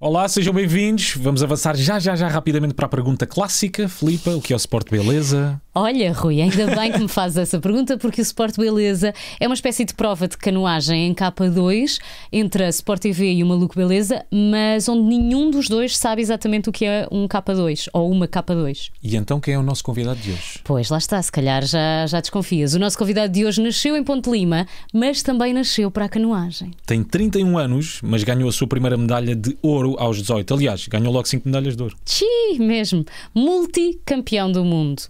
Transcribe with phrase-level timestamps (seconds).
[0.00, 1.14] Olá, sejam bem-vindos.
[1.16, 3.88] Vamos avançar já, já, já rapidamente para a pergunta clássica.
[3.88, 5.62] Filipa, o que é o Sport Beleza?
[5.76, 9.56] Olha, Rui, ainda bem que me fazes essa pergunta, porque o Sport Beleza é uma
[9.56, 11.98] espécie de prova de canoagem em K2
[12.32, 16.68] entre a Sport TV e o Maluco Beleza, mas onde nenhum dos dois sabe exatamente
[16.68, 18.90] o que é um K2 ou uma K2.
[19.02, 20.60] E então quem é o nosso convidado de hoje?
[20.62, 22.74] Pois, lá está, se calhar já, já desconfias.
[22.74, 26.70] O nosso convidado de hoje nasceu em Ponte Lima, mas também nasceu para a canoagem.
[26.86, 30.54] Tem 31 anos, mas ganhou a sua primeira medalha de ouro aos 18.
[30.54, 31.96] Aliás, ganhou logo 5 medalhas de ouro.
[32.04, 33.04] Tchi, mesmo.
[33.34, 35.02] Multicampeão do mundo,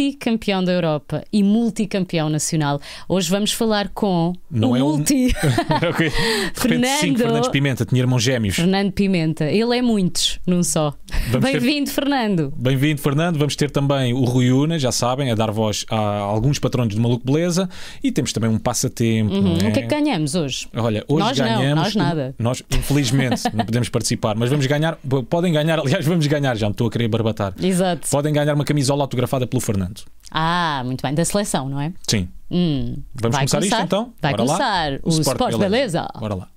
[0.00, 2.80] multicampeão da Europa e multicampeão nacional.
[3.06, 5.26] Hoje vamos falar com Não o é um- multi.
[5.36, 6.14] Repente,
[6.54, 7.18] Fernando.
[7.18, 8.56] Fernandes Pimenta, tinha irmãos gêmeos.
[8.56, 9.44] Fernando Pimenta.
[9.44, 10.94] Ele é muitos, num só.
[11.30, 12.52] Vamos ter- Bem-vindo, Fernando.
[12.56, 13.38] Bem-vindo, Fernando.
[13.38, 17.00] Vamos ter também o Rui Una, já sabem, a dar voz a alguns patronos de
[17.00, 17.68] Maluco Beleza.
[18.02, 19.34] E temos também um passatempo.
[19.34, 19.68] não Hum, é?
[19.68, 20.66] O que é que ganhamos hoje?
[20.74, 21.84] Olha, hoje Nós não, ganhamos.
[21.84, 22.34] nós nada.
[22.38, 24.96] Nós, infelizmente, não podemos participar, mas vamos ganhar.
[25.28, 27.52] Podem ganhar, aliás, vamos ganhar, já me estou a querer barbatar.
[27.62, 28.08] Exato.
[28.10, 29.89] Podem ganhar uma camisola autografada pelo Fernando.
[30.30, 31.14] Ah, muito bem.
[31.14, 31.92] Da seleção, não é?
[32.08, 32.28] Sim.
[32.50, 32.96] Hum.
[33.14, 34.12] Vamos Vai começar, isto então?
[34.20, 34.56] Vai Bora lá?
[34.56, 36.08] começar o, Sport, Beleza.
[36.18, 36.48] Bora lá.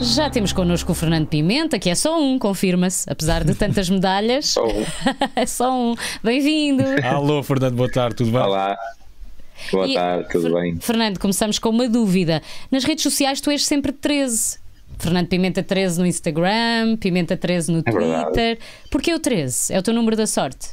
[0.00, 4.46] Já temos connosco o Fernando Pimenta, que é só um, confirma-se, apesar de tantas medalhas.
[4.46, 4.84] Só um.
[5.36, 5.94] é só um.
[6.24, 6.82] Bem-vindo.
[7.04, 8.40] Alô, Fernando, boa tarde, tudo bem?
[8.40, 8.76] Olá.
[9.70, 10.76] Boa E, tarde, tudo Fer- bem?
[10.80, 12.40] Fernando, começamos com uma dúvida.
[12.70, 14.58] Nas redes sociais tu és sempre 13.
[15.00, 17.82] Fernando Pimenta 13 no Instagram, Pimenta 13 no É.
[17.82, 18.58] Twitter.
[18.90, 19.72] Porquê o 13?
[19.72, 20.70] É o teu número da sorte?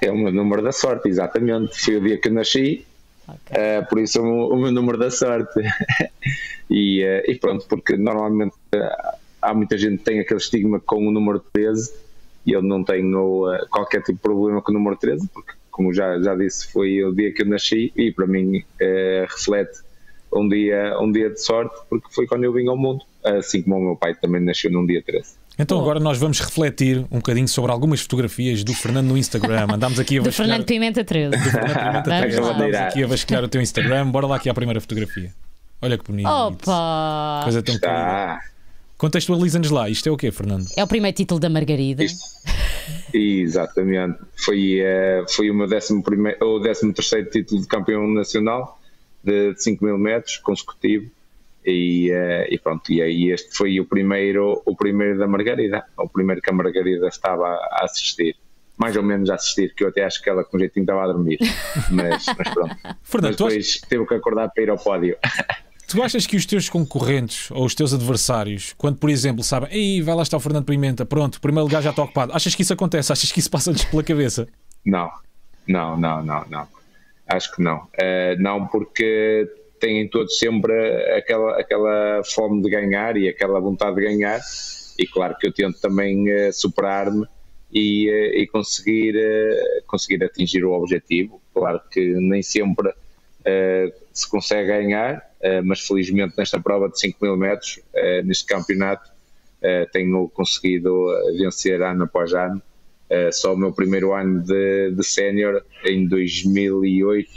[0.00, 1.78] É o meu número da sorte, exatamente.
[1.80, 2.84] Foi o dia que eu nasci,
[3.50, 5.60] eh, por isso é o meu, número da sorte.
[6.70, 11.06] e, eh, e pronto, porque normalmente eh, há muita gente que tem aquele estigma com
[11.06, 11.92] o número 13
[12.44, 16.20] e eu não tenho qualquer tipo de problema com o número 13, porque, como já,
[16.20, 18.64] já disse, foi o dia que eu nasci e para mim
[19.28, 19.80] reflete
[20.32, 23.76] um dia, um dia de sorte, porque foi quando eu vim ao mundo, assim como
[23.76, 25.34] o meu pai também nasceu num dia 13.
[25.58, 25.82] Então Bom.
[25.84, 29.66] agora nós vamos refletir um bocadinho sobre algumas fotografias do Fernando no Instagram.
[29.74, 30.48] Andámos aqui a Do vasculhar.
[30.50, 31.38] Fernando Pimenta 13.
[31.38, 32.38] Fernando Pimenta Vamos três.
[32.38, 32.50] lá.
[32.54, 34.06] Andámos aqui a vasculhar o teu Instagram.
[34.10, 35.30] Bora lá aqui à primeira fotografia.
[35.82, 36.26] Olha que bonito.
[36.28, 37.40] Opa!
[37.44, 37.86] Coisa tão querida.
[37.92, 38.40] Está.
[38.96, 39.90] Contextualiza-nos lá.
[39.90, 40.64] Isto é o quê, Fernando?
[40.76, 42.02] É o primeiro título da Margarida.
[42.04, 42.24] Isto-
[43.12, 44.18] Exatamente.
[44.36, 48.80] Foi, eh, foi o meu 11 primeiro, ou 13 terceiro título de campeão nacional
[49.22, 51.10] de 5 mil metros consecutivo.
[51.64, 56.08] E, eh, e pronto, e aí este foi o primeiro, o primeiro da Margarida, o
[56.08, 58.34] primeiro que a Margarida estava a assistir.
[58.76, 61.06] Mais ou menos a assistir, que eu até acho que ela com jeitinho estava a
[61.06, 61.38] dormir.
[61.90, 62.76] Mas, mas pronto.
[63.02, 65.16] Fernando, mas tu achas- depois teve que acordar para ir ao pódio.
[65.88, 70.00] Tu achas que os teus concorrentes ou os teus adversários, quando por exemplo sabem, ei,
[70.00, 72.62] vai lá estar o Fernando Pimenta, pronto, o primeiro lugar já está ocupado, achas que
[72.62, 73.12] isso acontece?
[73.12, 74.48] Achas que isso passa-lhes pela cabeça?
[74.86, 75.10] Não,
[75.68, 76.66] não, não, não, não.
[77.26, 77.88] Acho que não.
[77.98, 79.48] Eh, não, porque
[79.80, 80.72] têm todos sempre
[81.16, 84.40] aquela, aquela fome de ganhar e aquela vontade de ganhar.
[84.98, 87.26] E claro que eu tento também eh, superar-me
[87.72, 89.14] e, eh, e conseguir,
[89.86, 91.40] conseguir atingir o objetivo.
[91.54, 92.92] Claro que nem sempre
[94.12, 95.20] se consegue ganhar,
[95.64, 97.80] mas felizmente nesta prova de 5 mil metros,
[98.24, 99.10] neste campeonato,
[99.92, 102.62] tenho conseguido vencer ano após ano.
[103.12, 107.28] Uh, só o meu primeiro ano de, de sénior, em 2008,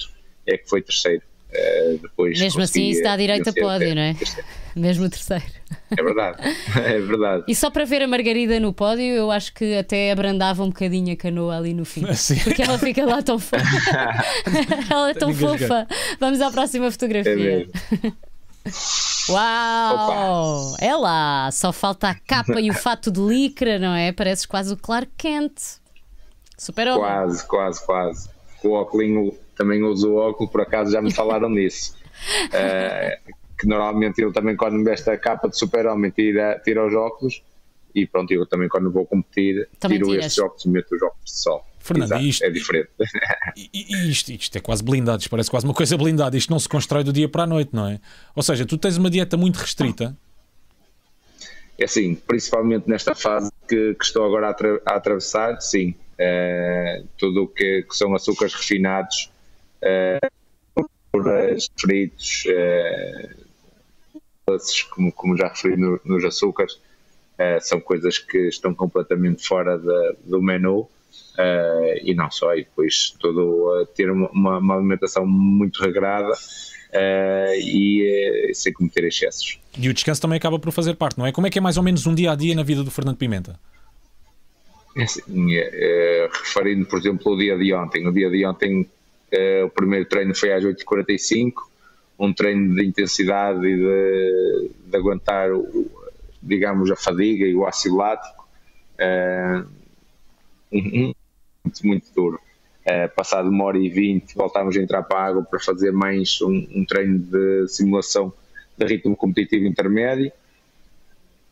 [0.47, 1.21] é que foi terceiro.
[1.51, 4.13] Uh, depois Mesmo assim, isso dá uh, direito a pódio, até não é?
[4.13, 4.47] terceiro.
[4.75, 5.43] Mesmo o terceiro.
[5.97, 6.37] É verdade,
[6.83, 7.43] é verdade.
[7.47, 11.13] E só para ver a Margarida no pódio, eu acho que até abrandava um bocadinho
[11.13, 12.05] a canoa ali no fim.
[12.13, 12.39] Sim.
[12.43, 13.57] Porque ela fica lá tão fofa.
[14.89, 15.87] ela é tão fofa.
[16.19, 17.35] Vamos à próxima É fotografia.
[17.35, 17.71] mesmo.
[19.29, 20.75] Uau!
[20.79, 24.11] É lá, só falta a capa e o fato de licra, não é?
[24.11, 25.79] Pareces quase o Clark Kent.
[26.57, 27.01] Super homem.
[27.01, 28.29] Quase, quase, quase.
[28.63, 31.95] O óculos, também uso o óculos, por acaso já me falaram nisso.
[32.47, 36.93] Uh, que normalmente ele também, quando me veste a capa de super-homem, tira, tira os
[36.93, 37.41] óculos.
[37.93, 40.25] E pronto, eu também, quando vou competir, Também tiro tiras.
[40.25, 41.65] esses óculos e meto os óculos de sol.
[41.85, 42.89] Fernando, isto- É diferente.
[44.09, 46.35] Isto, isto é quase blindado, isto parece quase uma coisa blindada.
[46.35, 47.99] Isto não se constrói do dia para a noite, não é?
[48.35, 50.15] Ou seja, tu tens uma dieta muito restrita.
[51.77, 55.93] É assim, principalmente nesta fase que, que estou agora a, atra- a atravessar, sim.
[56.17, 59.29] Eh, tudo o que, que são açúcares refinados,
[61.13, 63.29] gorduras, fritos, eh,
[64.47, 66.79] doces, como, como já referi no- nos açúcares,
[67.61, 70.87] são coisas que estão completamente fora da- do menu.
[71.37, 74.29] Eh, e não só, e depois todo eh, ter uma,
[74.59, 76.31] uma- alimentação muito regrada
[76.91, 79.59] eh, e eh, sem cometer excessos.
[79.77, 81.31] E o descanso também acaba por fazer parte, não é?
[81.31, 83.17] Como é que é mais ou menos um dia a dia na vida do Fernando
[83.17, 83.59] Pimenta?
[84.97, 85.49] É assim,
[86.31, 88.07] referindo, por exemplo, o dia de ontem.
[88.07, 88.87] O dia de ontem
[89.33, 91.53] Uh, o primeiro treino foi às 8h45,
[92.17, 95.91] um treino de intensidade e de, de aguentar, o,
[96.41, 98.47] digamos, a fadiga e o ácido lático.
[98.95, 99.67] Uh,
[101.65, 102.39] muito, muito duro.
[102.85, 106.39] Uh, passado uma hora e vinte, voltámos a entrar para a água para fazer mais
[106.41, 108.31] um, um treino de simulação
[108.77, 110.31] de ritmo competitivo intermédio.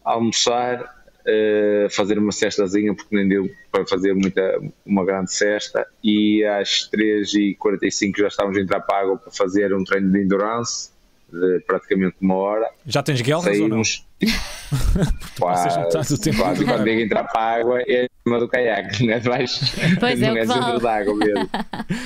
[0.04, 5.88] Almoçar, uh, fazer uma cestazinha, porque nem deu para fazer muita, uma grande cesta.
[6.04, 10.22] E às 3h45 já estávamos a entrar para a água para fazer um treino de
[10.22, 10.92] endurance,
[11.34, 12.70] de praticamente uma hora.
[12.86, 14.34] Já tens guelras Saímos, ou não?
[15.40, 19.20] quase, quase quando digo entrar para a água é em cima do caiaque, não é
[19.20, 19.60] debaixo,
[20.00, 21.50] pois não é, é dentro da água mesmo.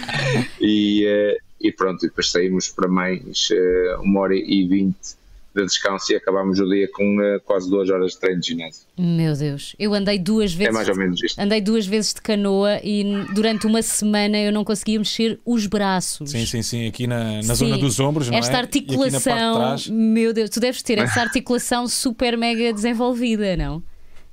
[0.61, 5.17] e, uh, e pronto, e depois saímos para mais uh, uma hora e vinte
[5.61, 8.81] de descanso e acabámos o dia com uh, quase duas horas de treino de ginásio.
[8.97, 10.69] Meu Deus, eu andei duas vezes.
[10.69, 11.39] É mais ou menos isto.
[11.39, 16.31] Andei duas vezes de canoa e durante uma semana eu não conseguia mexer os braços.
[16.31, 18.59] Sim, sim, sim, aqui na, na zona dos ombros, não esta é?
[18.59, 23.81] articulação, de meu Deus, tu deves ter essa articulação super mega desenvolvida, não?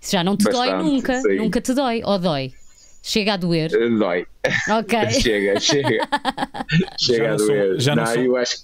[0.00, 1.36] Isso já não te Bastante, dói nunca, sim.
[1.36, 2.52] nunca te dói, ou dói?
[3.02, 3.70] Chega a doer?
[3.70, 4.26] Uh, dói.
[4.70, 5.10] Ok.
[5.20, 6.08] chega, chega.
[6.98, 7.80] chega Já a não sou- doer.
[7.80, 8.62] já não não, sou- eu acho que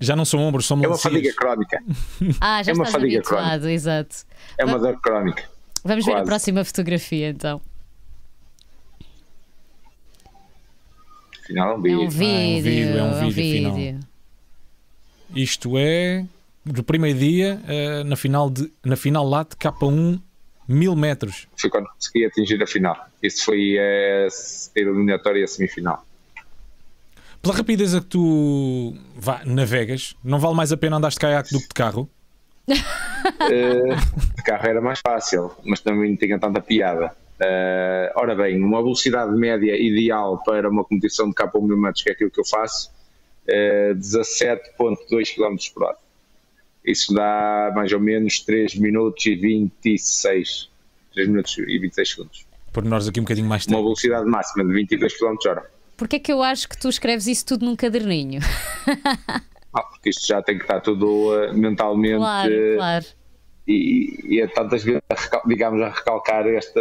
[0.00, 1.82] Já não são ombros, são é uma fadiga crónica.
[2.40, 4.16] Ah, já É uma estás fadiga habituado, exato.
[4.56, 5.44] É uma dor crónica.
[5.84, 6.26] Vamos ver a Quase.
[6.26, 7.60] próxima fotografia então.
[11.42, 12.00] Afinal, é um É vídeo.
[12.02, 14.00] um vídeo, é um vídeo, afinal.
[15.34, 16.24] Isto é
[16.64, 20.20] do primeiro dia eh, na, final de, na final lá de K1
[20.66, 21.46] mil metros.
[21.56, 22.96] Foi quando consegui atingir a final.
[23.22, 24.28] Isso foi eh,
[24.76, 26.04] a eliminatória e a semifinal.
[27.42, 31.60] Pela rapideza que tu vá, navegas, não vale mais a pena andares de caiaque do
[31.60, 32.08] que de carro?
[33.50, 33.96] Eh,
[34.36, 37.14] de carro era mais fácil, mas também não tinha tanta piada.
[37.40, 42.10] Eh, ora bem, uma velocidade média ideal para uma competição de K1 mil metros, que
[42.10, 42.90] é aquilo que eu faço,
[43.46, 45.96] eh, 17.2 km por hora.
[46.84, 50.70] Isso dá mais ou menos 3 minutos e 26.
[51.12, 52.46] 3 minutos e 26 segundos.
[52.72, 53.82] Por nós aqui um bocadinho mais Uma tempo.
[53.84, 55.70] velocidade máxima de 22 km hora.
[55.98, 58.40] Porquê é que eu acho que tu escreves isso tudo num caderninho?
[59.70, 63.04] Ah, porque isto já tem que estar tudo eh, mentalmente Claro, eh, claro.
[63.66, 65.02] e, e é tantas vezes,
[65.46, 66.80] digamos, a recalcar esta,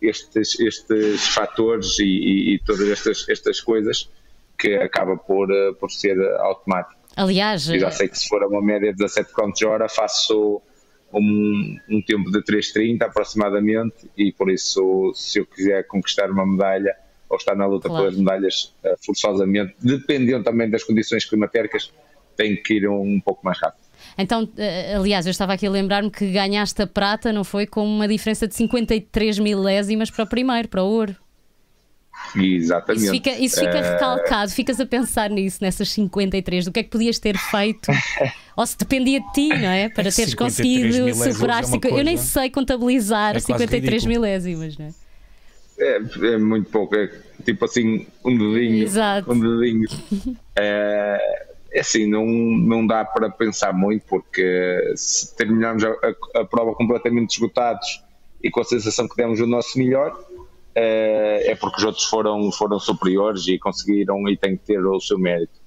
[0.00, 4.08] estes, estes fatores e, e- e todas estas, estas coisas
[4.58, 7.00] que acaba por, eh, por ser automático.
[7.16, 10.62] Aliás, Eu já sei que se for a uma média de 17 km hora faço
[11.12, 16.94] um, um tempo de 3,30 aproximadamente e por isso se eu quiser conquistar uma medalha
[17.30, 18.04] ou estar na luta Claro.
[18.04, 21.90] pelas medalhas eh, forçosamente, dependendo também das condições climatéricas,
[22.36, 23.80] tenho que ir um, um pouco mais rápido.
[24.18, 27.66] então, eh, aliás, eu estava aqui a lembrar-me que ganhaste a prata, não foi?
[27.66, 31.14] Com uma diferença de 53 milésimas para o primeiro, para o ouro.
[32.36, 33.04] Exatamente.
[33.04, 36.82] Isso fica, isso fica Eh, recalcado, ficas a pensar nisso, nessas 53, do que é
[36.82, 37.90] que podias ter feito,
[38.56, 39.88] ou se dependia de ti, não é?
[39.88, 41.62] Para teres 53 conseguido milésimos superar.
[41.62, 44.12] é cinqu- eu nem coisa- sei contabilizar É quase 53 ridículo.
[44.12, 44.90] milésimas, não é?
[45.80, 45.96] É,
[46.34, 47.10] é muito pouco, é
[47.44, 48.84] tipo assim, um dedinho.
[48.84, 49.32] Exato.
[49.32, 49.88] Um dedinho.
[50.56, 56.44] É, é assim, não, não dá para pensar muito, porque se terminarmos a, a- a
[56.44, 58.02] prova completamente esgotados
[58.42, 60.18] e com a sensação que demos o nosso melhor,
[60.74, 65.00] é, é porque os outros foram, foram superiores e conseguiram e têm que ter o
[65.00, 65.58] seu mérito.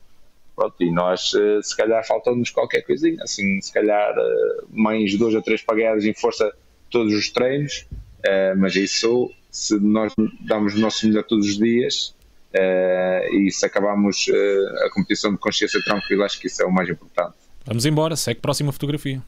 [0.56, 5.34] Pronto, e nós, eh, se calhar, faltou-nos qualquer coisinha, assim, se calhar, eh, mais duas
[5.34, 6.54] ou três pagadas em força
[6.92, 7.88] todos os treinos,
[8.24, 12.14] eh, mas isso, se nós damos o nosso melhor todos os dias
[12.54, 16.72] eh, e se acabamos eh, a competição de consciência tranquila, acho que isso é o
[16.72, 17.36] mais importante.
[17.66, 19.22] Vamos embora, segue próxima fotografia.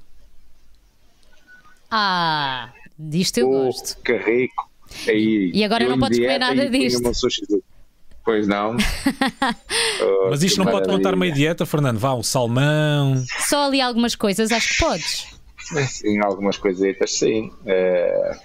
[1.89, 4.01] Ah, disto eu Oh, gosto.
[4.03, 4.69] que rico!
[5.07, 7.01] Aí, E agora não podes comer nada disto.
[8.23, 8.75] Pois não.
[10.01, 11.15] Oh, Mas isto não pode contar maravilha.
[11.17, 11.97] meia dieta, Fernando.
[11.97, 13.23] Vá, o salmão.
[13.47, 15.27] Só ali algumas coisas, acho que podes.
[15.87, 17.49] Sim, algumas coisitas, sim.
[17.65, 18.37] Eh,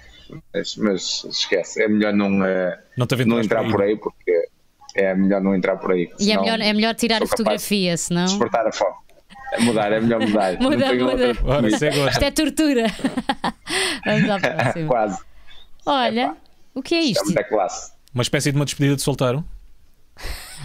[0.53, 4.49] mas, mas esquece, é melhor não, eh, Não te não entrar por aí, porque
[4.95, 6.09] é melhor não entrar por aí.
[6.19, 8.25] E é melhor, é melhor tirar a fotografia, senão.
[8.25, 8.95] Despertar a fome.
[9.53, 10.57] É mudar, é melhor mudar.
[10.59, 11.27] Muda, não tenho muda.
[11.27, 12.85] outra Ora, você Isto é tortura.
[14.05, 14.87] Vamos à próxima.
[14.87, 15.21] Quase.
[15.85, 16.35] Olha,
[16.73, 17.25] o que é É isto?
[17.25, 17.91] muita classe.
[18.13, 19.43] Uma espécie de uma despedida de solteiro.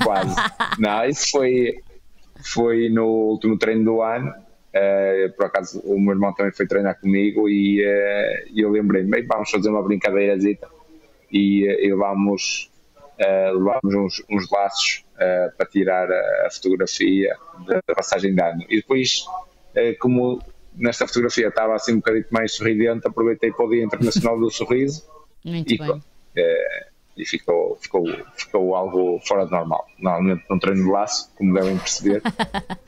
[0.03, 0.35] Quase.
[0.79, 1.75] não, isso foi,
[2.45, 4.33] foi no último treino do ano.
[4.79, 9.27] Eh, por acaso o meu irmão também foi treinar comigo e eh, eu lembrei-me, "Bem,
[9.27, 10.69] vamos fazer uma brincadeirazita
[11.33, 12.71] e, eh, e levámos,
[13.19, 17.35] eh, levámos uns, uns laços para tirar a, a fotografia
[17.67, 18.63] da passagem de ano.
[18.69, 19.25] E depois,
[19.99, 20.43] como
[20.77, 25.07] nesta fotografia estava assim um bocadinho mais sorridente, aproveitei para o Dia Internacional do Sorriso
[25.43, 26.03] Muito e bem.
[27.17, 28.05] E ficou, ficou,
[28.37, 29.87] ficou algo fora de normal.
[29.99, 32.23] Normalmente não treino de laço, como devem perceber.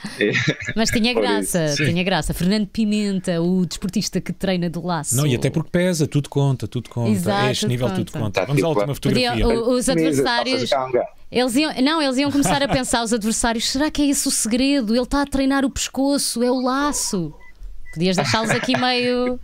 [0.76, 2.34] Mas tinha graça, tinha graça.
[2.34, 5.16] Fernando Pimenta, o desportista que treina de laço.
[5.16, 7.10] Não, e até porque pesa, tudo conta, tudo conta.
[7.10, 8.04] Exato, é este nível, conta.
[8.04, 8.40] tudo conta.
[8.40, 9.30] Tá, Vamos à última fotografia.
[9.30, 10.70] Podia, os adversários.
[11.30, 14.30] Eles iam, não, eles iam começar a pensar, os adversários, será que é esse o
[14.30, 14.94] segredo?
[14.94, 17.34] Ele está a treinar o pescoço, é o laço.
[17.92, 19.38] Podias deixá-los aqui meio.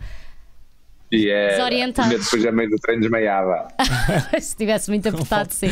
[1.11, 2.09] E é, Desorientado.
[2.09, 3.67] Depois a meio do treino desmaiava.
[4.39, 5.69] Se tivesse muito apertado, sim.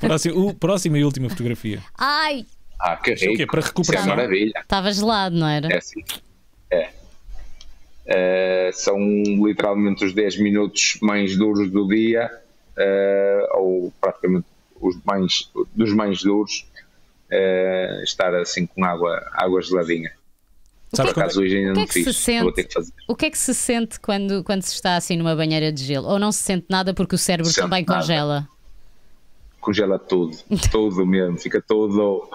[0.00, 1.80] Próximo, o, próxima e última fotografia.
[1.98, 2.44] Ai!
[2.80, 3.32] Ah, que rico.
[3.32, 4.04] Isso é para recuperar.
[4.04, 4.60] é maravilha.
[4.60, 5.72] Estava gelado, não era?
[5.72, 6.02] É sim.
[6.70, 6.88] É.
[8.04, 8.98] Uh, são
[9.46, 12.28] literalmente os 10 minutos mais duros do dia,
[12.76, 14.46] uh, ou praticamente
[14.80, 16.66] os mais, dos mais duros,
[17.30, 20.12] uh, estar assim com água, água geladinha.
[20.94, 22.92] Sabes Por acaso hoje ainda não fiz, sente, vou ter que fazer.
[23.08, 26.06] O que é que se sente quando, quando se está assim numa banheira de gelo?
[26.06, 28.00] Ou não se sente nada porque o cérebro sente também nada.
[28.00, 28.48] congela?
[29.58, 30.36] Congela tudo,
[30.70, 32.28] tudo mesmo, fica todo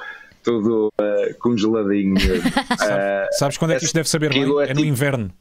[0.43, 2.47] tudo uh, congeladinho mesmo.
[2.49, 4.43] uh, Sabes quando é que isto deve saber bem?
[4.43, 5.31] É, é no tipo inverno.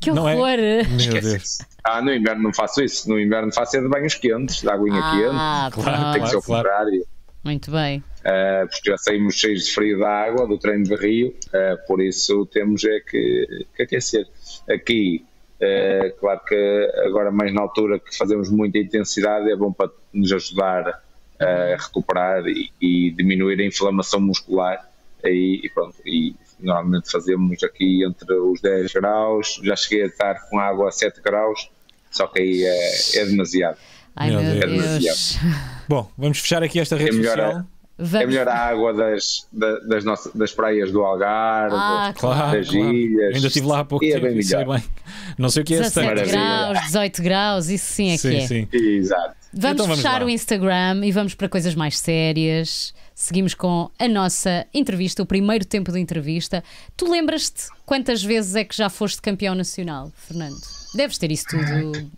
[0.00, 0.24] Que horror!
[0.26, 0.82] Não é?
[0.82, 1.58] Meu Deus.
[1.84, 3.08] Ah, no inverno não faço isso.
[3.08, 5.84] No inverno faço é de banhos quentes, de aguinha ah, quente.
[5.84, 7.06] Claro, Tem que ser o contrário.
[7.44, 8.02] Muito bem.
[8.20, 12.02] Uh, porque já saímos cheios de frio da água, do treino de rio, uh, por
[12.02, 14.26] isso temos é que, que aquecer.
[14.68, 15.24] Aqui,
[15.56, 20.30] uh, claro que agora mais na altura que fazemos muita intensidade, é bom para nos
[20.32, 21.02] ajudar
[21.40, 24.86] a recuperar e, e diminuir a inflamação muscular.
[25.24, 30.34] E, e, pronto, e normalmente fazemos aqui entre os 10 graus, já cheguei a estar
[30.50, 31.70] com água a 7 graus,
[32.10, 33.78] só que aí é, é demasiado.
[34.14, 35.02] Ai, meu, meu Deus.
[35.02, 35.38] Deus.
[35.88, 37.66] Bom, vamos fechar aqui esta rede é social.
[38.02, 38.14] Vamos.
[38.14, 42.94] É melhor a água das, das, nossas, das praias do Algarve, ah, claro, das claro.
[42.94, 43.34] ilhas.
[43.34, 44.84] Ainda estive lá há pouco é tempo, bem sei bem.
[45.36, 48.46] Não sei o que é 17 graus, 18 graus, isso sim é sim, que é.
[48.46, 48.68] Sim.
[48.72, 49.36] Exato.
[49.52, 50.26] Vamos então vamos fechar lá.
[50.26, 52.94] o Instagram e vamos para coisas mais sérias.
[53.14, 56.64] Seguimos com a nossa entrevista, o primeiro tempo de entrevista.
[56.96, 60.56] Tu lembras-te quantas vezes é que já foste campeão nacional, Fernando?
[60.94, 62.10] Deves ter isso tudo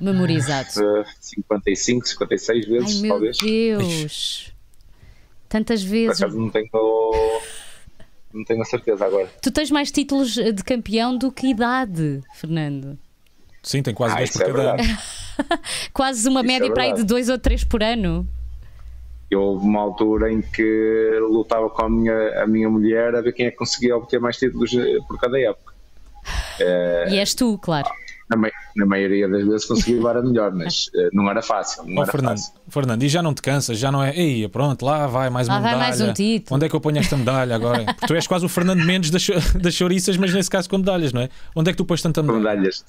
[0.00, 0.68] memorizado.
[1.20, 3.38] 55, 56 vezes, Ai, meu talvez.
[3.38, 4.57] Deus!
[5.48, 6.20] Tantas vezes.
[6.20, 6.68] Por não tenho,
[8.32, 9.28] não tenho a certeza agora.
[9.40, 12.98] Tu tens mais títulos de campeão do que idade, Fernando.
[13.62, 14.98] Sim, tem quase ah, dois por é cada ano.
[15.92, 18.26] quase uma isso média é para aí de dois ou três por ano.
[19.30, 23.32] Eu houve uma altura em que lutava com a minha, a minha mulher a ver
[23.32, 24.70] quem é que conseguia obter mais títulos
[25.06, 25.74] por cada época.
[26.60, 27.88] É, e és tu, claro
[28.30, 31.84] na, na, maioria das vezes consegui levar a melhor, mas uh, não era fácil.
[31.84, 32.52] Não oh, era Fernando, fácil.
[32.68, 33.78] Fernando, e já não te cansas?
[33.78, 35.78] Já não é, ei, pronto, lá vai mais uma lá medalha.
[35.78, 36.56] Vai mais um título.
[36.56, 37.84] Onde é que eu ponho esta medalha agora?
[37.96, 39.26] Porque tu és quase o Fernando Mendes das,
[39.60, 41.28] das chouriças, mas nesse caso com medalhas, não é?
[41.54, 42.38] Onde é que tu pões tanta medalha?
[42.38, 42.84] Medalhas.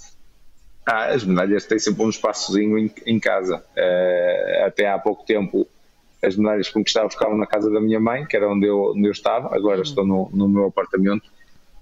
[0.85, 3.63] Ah, as medalhas têm sempre um espaçozinho em, em casa.
[3.77, 5.67] Uh, até há pouco tempo
[6.23, 9.05] as medalhas que conquistava ficavam na casa da minha mãe, que era onde eu, onde
[9.05, 9.83] eu estava, agora uhum.
[9.83, 11.29] estou no, no meu apartamento.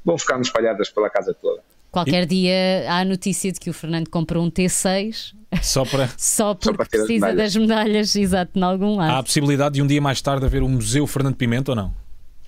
[0.06, 1.62] Vão ficar espalhadas pela casa toda.
[1.98, 2.26] Qualquer e...
[2.28, 6.08] dia há a notícia de que o Fernando comprou um T6 só, para...
[6.16, 9.12] só porque só precisa das medalhas, exato, em algum lado.
[9.12, 11.94] Há a possibilidade de um dia mais tarde haver um Museu Fernando Pimenta ou não?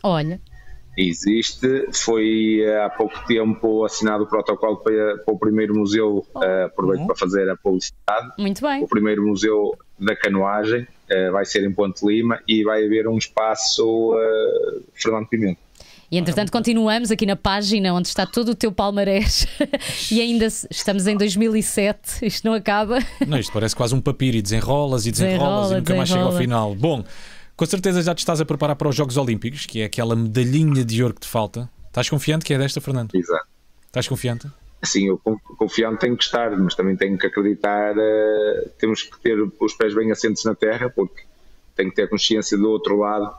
[0.03, 0.39] Olha.
[0.95, 6.39] Existe, foi eh, há pouco tempo assinado o protocolo para, para o primeiro museu, oh.
[6.39, 7.07] uh, aproveito uhum.
[7.07, 8.29] para fazer a publicidade.
[8.37, 8.83] Muito bem.
[8.83, 13.17] O primeiro museu da canoagem uh, vai ser em Ponte Lima e vai haver um
[13.17, 15.68] espaço uh, Fernando Pimenta.
[16.11, 19.45] E entretanto continuamos aqui na página onde está todo o teu palmarés
[20.11, 22.97] e ainda estamos em 2007, isto não acaba.
[23.27, 26.23] Não, isto parece quase um papiro e desenrolas e desenrolas Desenrola, e nunca mais chega
[26.23, 26.73] ao final.
[26.73, 27.03] Bom,
[27.55, 30.83] com certeza já te estás a preparar para os Jogos Olímpicos, que é aquela medalhinha
[30.83, 31.69] de ouro que te falta.
[31.87, 33.13] Estás confiante que é desta, Fernando?
[33.13, 33.47] Exato.
[33.85, 34.47] Estás confiante?
[34.81, 35.21] Sim, eu
[35.57, 39.93] confiante tenho que estar, mas também tenho que acreditar, uh, temos que ter os pés
[39.93, 41.23] bem assentes na terra, porque
[41.75, 43.31] tenho que ter consciência do outro lado.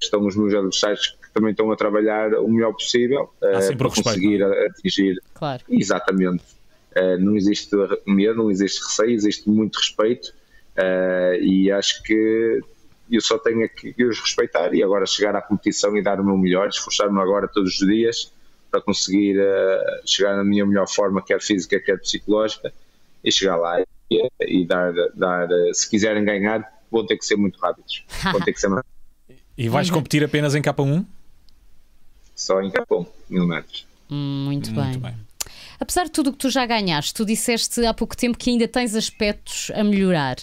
[0.00, 5.20] Estão os meus adversários também estão a trabalhar o melhor possível uh, para conseguir atingir.
[5.34, 5.62] Claro.
[5.68, 6.44] Exatamente.
[6.96, 7.70] Uh, não existe
[8.06, 10.32] medo, não existe receio, existe muito respeito
[10.76, 12.60] uh, e acho que
[13.10, 16.36] eu só tenho que os respeitar e agora chegar à competição e dar o meu
[16.36, 18.32] melhor, esforçar-me agora todos os dias
[18.70, 19.36] para conseguir
[20.06, 22.72] chegar na minha melhor forma, quer física, quer psicológica,
[23.24, 27.58] e chegar lá e, e dar, dar, se quiserem ganhar, vão ter que ser muito
[27.58, 28.04] rápidos.
[28.30, 28.84] Vão ter que ser mais
[29.60, 29.96] e vais uhum.
[29.96, 31.04] competir apenas em K1?
[32.40, 33.86] Só em Capão, mil metros.
[34.10, 35.12] Hum, muito, muito bem.
[35.12, 35.14] bem.
[35.78, 38.66] Apesar de tudo o que tu já ganhaste, tu disseste há pouco tempo que ainda
[38.66, 40.36] tens aspectos a melhorar.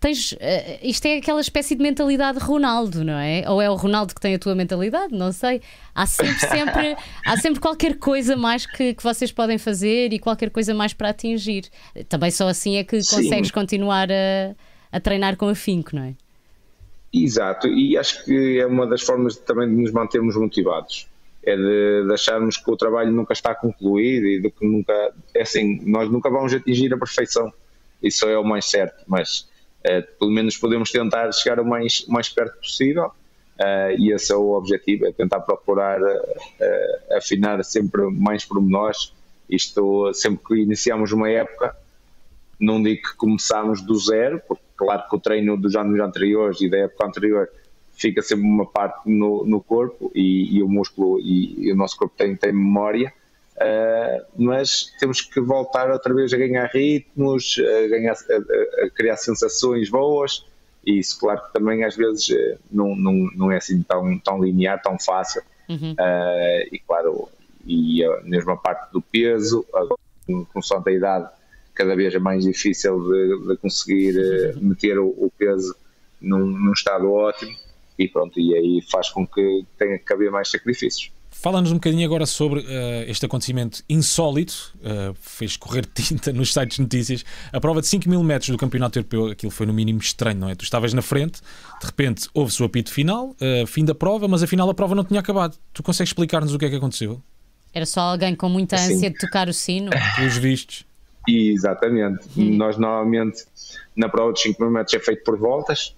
[0.00, 0.36] Tens, uh,
[0.82, 3.44] isto é aquela espécie de mentalidade Ronaldo, não é?
[3.48, 5.14] Ou é o Ronaldo que tem a tua mentalidade?
[5.14, 5.62] Não sei.
[5.94, 10.50] Há sempre, sempre, há sempre qualquer coisa mais que, que vocês podem fazer e qualquer
[10.50, 11.66] coisa mais para atingir.
[12.08, 13.54] Também só assim é que consegues Sim.
[13.54, 14.54] continuar a,
[14.90, 16.14] a treinar com afinco, não é?
[17.14, 21.06] Exato, e acho que é uma das formas também de nos mantermos motivados.
[21.44, 25.12] É de, de acharmos que o trabalho nunca está concluído e de que nunca.
[25.34, 27.52] É assim, nós nunca vamos atingir a perfeição,
[28.02, 29.48] isso é o mais certo, mas
[29.80, 34.36] uh, pelo menos podemos tentar chegar o mais, mais perto possível uh, e esse é
[34.36, 39.12] o objetivo: é tentar procurar uh, afinar sempre mais pormenores.
[39.50, 41.76] Isto, sempre que iniciamos uma época,
[42.58, 46.70] não digo que começamos do zero, porque claro que o treino dos anos anteriores e
[46.70, 47.48] da época anterior
[47.94, 51.96] fica sempre uma parte no, no corpo e, e, o músculo e, e, o nosso
[51.96, 53.12] corpo tem, tem memória,
[53.56, 59.16] uh, mas temos que voltar outra vez a ganhar ritmos, a, ganhar, a, a, criar
[59.16, 60.44] sensações boas.
[60.84, 64.42] E isso claro que também às vezes eh, não, não, não é assim tão, tão
[64.42, 65.40] linear, tão fácil.
[65.68, 65.92] Uhum.
[65.92, 67.28] uh, e claro,
[67.64, 69.86] e a mesma parte do peso, a
[70.52, 71.30] função da idade
[71.72, 75.74] cada vez é mais difícil de, de conseguir uh, meter o, o peso
[76.20, 77.56] num, num, estado ótimo
[77.98, 81.10] e pronto, e aí faz com que tenha que haver mais sacrifícios.
[81.30, 82.64] Fala-nos um bocadinho agora sobre uh,
[83.08, 88.08] este acontecimento insólito, uh, fez correr tinta nos sites de notícias, a prova de 5
[88.08, 90.54] mil metros do Campeonato Europeu, aquilo foi no mínimo estranho, não é?
[90.54, 91.40] Tu estavas na frente,
[91.80, 95.04] de repente houve-se o apito final, uh, fim da prova, mas afinal a prova não
[95.04, 95.56] tinha acabado.
[95.72, 97.20] Tu consegues explicar-nos o que é que aconteceu?
[97.74, 99.90] Era só alguém com muita assim, ânsia de tocar o sino?
[100.14, 100.84] Pelos vistos.
[101.26, 102.20] Exatamente.
[102.36, 102.56] Hum.
[102.56, 103.44] Nós normalmente
[103.96, 105.94] na prova de 5 mil metros é feito por voltas,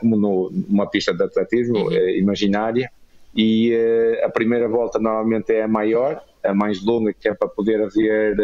[0.00, 1.88] como no, numa pista de atletismo uhum.
[1.88, 2.90] uh, imaginária,
[3.34, 7.48] e uh, a primeira volta normalmente é a maior, a mais longa, que é para
[7.48, 8.36] poder haver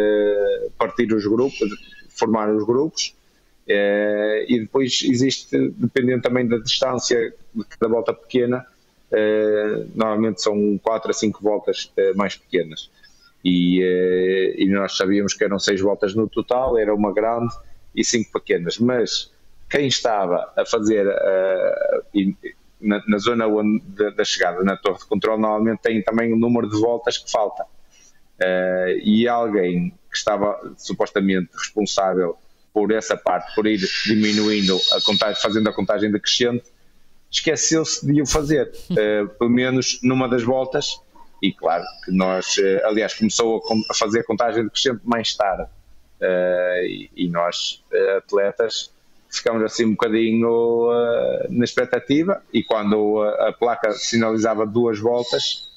[0.77, 1.69] partir os grupos,
[2.09, 3.15] formar os grupos.
[3.67, 8.65] e depois existe, dependendo também da distância de cada volta pequena,
[9.93, 12.89] normalmente são 4 a 5 voltas mais pequenas
[13.43, 17.53] e, eh, e nós sabíamos que eram seis voltas no total, era uma grande
[17.95, 19.30] e cinco pequenas, mas
[19.71, 22.35] quem estava a fazer uh,
[22.81, 23.81] na, na, zona onde,
[24.15, 27.63] da, chegada, na torre de controle, normalmente tem também o número de voltas que falta.
[27.63, 32.37] Uh, e alguém que estava supostamente responsável
[32.73, 36.65] por essa parte, por ir diminuindo a contagem, fazendo a contagem decrescente,
[37.29, 38.71] esqueceu-se de o fazer.
[38.89, 40.99] Uh, pelo menos numa das voltas,
[41.41, 46.85] e claro que nós, eh, aliás, começou a, fazer a contagem decrescente mais tarde uh,
[46.85, 48.93] e, e, nós, uh, atletas,
[49.31, 55.69] ficamos assim um bocadinho uh, na expectativa e quando a, a, placa sinalizava duas voltas,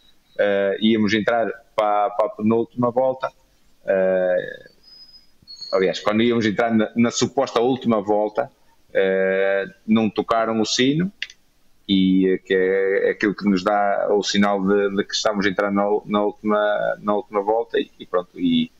[0.81, 3.31] íamos entrar para, para, a penúltima volta.
[5.73, 8.51] aliás, quando íamos entrar na, na suposta última volta,
[9.87, 11.13] não tocaram o sino
[11.89, 15.49] e que é, é aquilo que nos dá o sinal de, de que estamos a
[15.49, 18.71] entrar na, na, última, na última volta e, e pronto, e,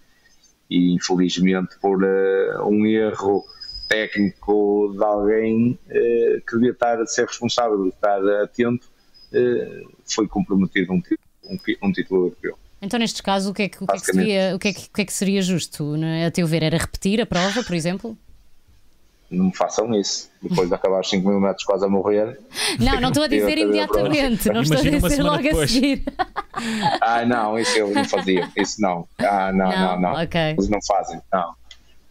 [0.71, 3.45] e, infelizmente por uh, um erro
[3.95, 8.89] técnico de alguém uh, que devia estar a ser responsável, estar atento,
[9.33, 11.03] uh, foi comprometido um,
[11.45, 12.59] um, um título europeu.
[12.83, 14.73] Então, nestes casos, o que é que, o que, é que seria, o que, é
[14.73, 15.95] que, é que seria justo?
[15.97, 16.27] É?
[16.27, 18.19] A teu ver, era repetir a prova, por exemplo?
[19.31, 20.31] não me façam isso.
[20.41, 22.39] Depois de acabar os 5 mil metros quase a morrer.
[22.79, 25.71] Não, não estou a dizer imediatamente, não estou a dizer logo depois.
[25.71, 26.05] a seguir.
[27.01, 28.49] Ah, não, isso eu não fazia.
[28.57, 29.09] Isso não.
[29.19, 30.01] Ah, não, não, não.
[30.01, 30.23] não.
[30.23, 30.53] Okay.
[30.53, 31.53] Eles não fazem, não.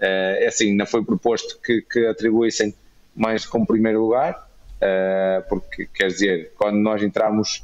[0.03, 2.75] Eh, é assim, não foi proposto que, que atribuíssem
[3.15, 4.49] mais como primeiro lugar,
[4.81, 7.63] eh, porque quer dizer, quando nós entramos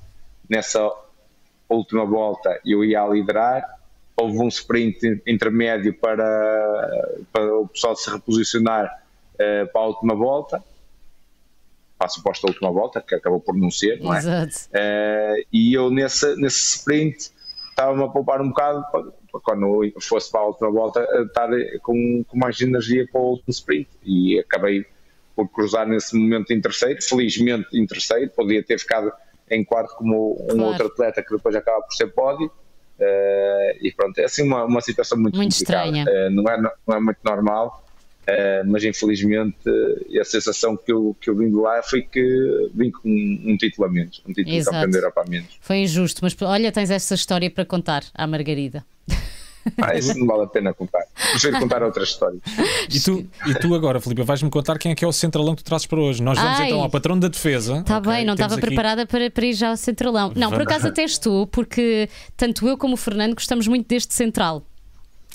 [0.50, 0.90] nessa
[1.68, 3.78] última volta, eu ia a liderar,
[4.16, 9.04] houve um sprint intermédio para, para o pessoal se reposicionar
[9.36, 10.64] uh, para a última volta,
[11.98, 14.18] para a suposta última volta, que acabou por não ser, não é?
[14.18, 14.70] Exato.
[15.54, 17.32] E eu nesse, nesse sprint
[17.70, 19.14] estava-me a poupar um bocado
[19.44, 21.50] quando fosse para a última volta estar
[21.82, 24.86] com, com mais energia para o último sprint e acabei
[25.36, 29.12] por cruzar nesse momento em terceiro, felizmente em terceiro, podia ter ficado
[29.50, 30.64] em quarto como um claro.
[30.64, 34.82] outro atleta que depois acaba por ser pódio uh, e pronto, é assim uma, uma
[34.82, 37.86] situação muito, muito estranha, uh, não, é, não é muito normal
[38.30, 39.58] Uh, mas infelizmente
[40.20, 43.58] a sensação que eu, que eu vim de lá foi que vim com um, um
[43.58, 44.78] título a menos, um título Exato.
[44.78, 45.58] de campeão da Europa a menos.
[45.62, 48.86] Foi injusto, mas olha, tens essa história para contar à Margarida.
[49.82, 51.04] Ah, isso não vale a pena contar.
[51.32, 52.42] Prefiro contar outras histórias.
[52.90, 55.64] E tu, e tu agora, Filipe, vais-me contar quem é que é o centralão que
[55.64, 56.22] tu trazes para hoje.
[56.24, 57.80] Nós vamos Ai, então ao patrão da defesa.
[57.80, 58.62] Está okay, bem, não estava aqui...
[58.62, 60.32] preparada para, para ir já ao centralão.
[60.36, 64.64] Não, por acaso até estou, porque tanto eu como o Fernando gostamos muito deste central.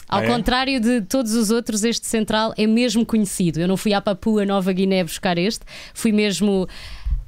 [0.09, 0.27] Ao ah, é?
[0.27, 3.61] contrário de todos os outros, este central é mesmo conhecido.
[3.61, 6.69] Eu não fui à Papua Nova Guiné buscar este, fui mesmo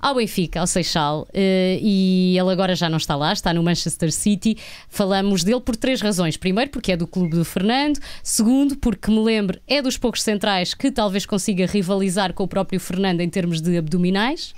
[0.07, 4.13] ao Benfica, ao Seixal, eh, e ele agora já não está lá, está no Manchester
[4.13, 4.57] City.
[4.89, 6.37] Falamos dele por três razões.
[6.37, 7.99] Primeiro, porque é do clube do Fernando.
[8.23, 12.79] Segundo, porque me lembro, é dos poucos centrais que talvez consiga rivalizar com o próprio
[12.79, 14.55] Fernando em termos de abdominais.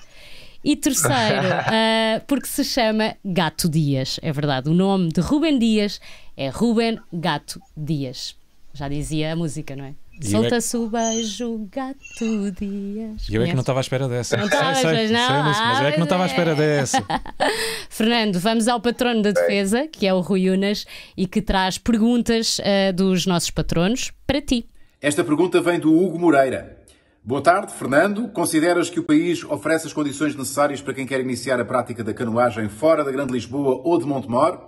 [0.63, 4.21] E terceiro, uh, porque se chama Gato Dias.
[4.21, 5.99] É verdade, o nome de Ruben Dias
[6.37, 8.37] é Ruben Gato Dias.
[8.75, 9.95] Já dizia a música, não é?
[10.20, 13.28] É Solta-se o beijo, gato Dias.
[13.28, 14.37] E eu é que não estava à espera dessa.
[14.37, 15.26] Não estavas, sei, sei, mas não.
[15.26, 17.04] sei, mas eu é que não estava à espera dessa.
[17.88, 22.59] Fernando, vamos ao patrono da defesa, que é o Rui Unas, e que traz perguntas
[22.59, 24.66] uh, dos nossos patronos para ti.
[25.00, 26.76] Esta pergunta vem do Hugo Moreira.
[27.22, 28.26] Boa tarde, Fernando.
[28.28, 32.12] Consideras que o país oferece as condições necessárias para quem quer iniciar a prática da
[32.12, 34.59] canoagem fora da Grande Lisboa ou de Montemor?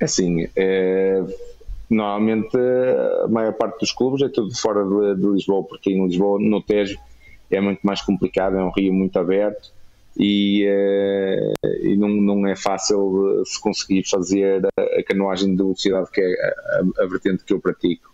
[0.00, 1.22] Assim, é,
[1.94, 2.56] normalmente
[3.24, 6.62] a maior parte dos clubes é tudo fora de, de, Lisboa, porque em Lisboa, no
[6.62, 6.98] Tejo,
[7.50, 9.72] é muito mais complicado, é um rio muito aberto
[10.16, 11.52] e, é,
[11.82, 17.02] e não, não, é fácil se conseguir fazer a, canoagem de velocidade, que é a,
[17.02, 18.12] a vertente que eu pratico.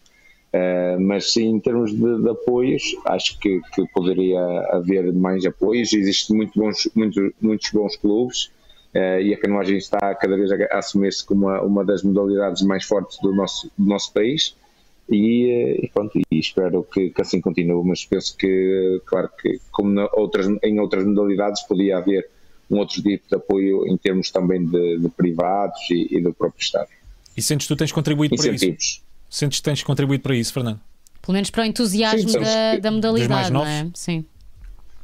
[0.53, 4.41] Uh, mas sim, em termos de, de apoios, acho que, que, poderia
[4.73, 5.93] haver mais apoios.
[5.93, 8.51] Existem muito bons, muito, muitos bons clubes
[8.95, 13.19] e a canoagem está cada vez a, assumir-se como uma, uma, das modalidades mais fortes
[13.21, 14.57] do nosso, do nosso país.
[15.09, 17.85] E, uh, e, pronto, e espero que, que, assim continue.
[17.85, 22.29] Mas penso que, claro, que como outras, em outras modalidades, podia haver
[22.71, 26.63] um outro tipo de apoio em termos também de, de privados e, e, do próprio
[26.63, 26.89] Estado.
[27.37, 29.03] E sentes que tu tens contribuído para isso?
[29.29, 30.81] Sentes que tens contribuído para isso, Fernando?
[31.21, 33.89] Pelo menos para o entusiasmo Sim, da, da, modalidade, não é?
[33.95, 34.25] Sim.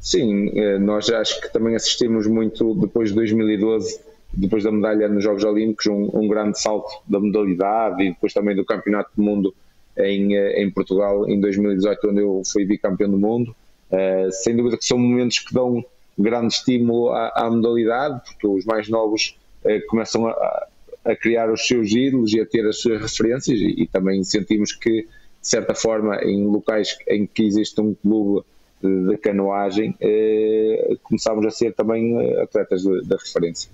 [0.06, 3.98] Sim, eh, nós acho que também assistimos muito depois de 2012,
[4.32, 8.54] depois da medalha nos Jogos Olímpicos, um, um grande salto da modalidade e depois também
[8.54, 9.52] do Campeonato do Mundo
[9.98, 13.50] em, eh, em Portugal em 2018, onde eu fui bicampeão do mundo.
[13.90, 15.84] Uh, sem dúvida que são momentos que dão
[16.16, 20.66] grande estímulo à, à modalidade, porque os mais novos uh, começam a,
[21.04, 24.72] a criar os seus ídolos e a ter as suas referências e, e, também sentimos
[24.72, 25.08] que, de
[25.40, 28.44] certa forma, em locais em que existe um clube
[28.86, 33.70] de canoagem, eh, começámos a ser também eh, atletas da referência.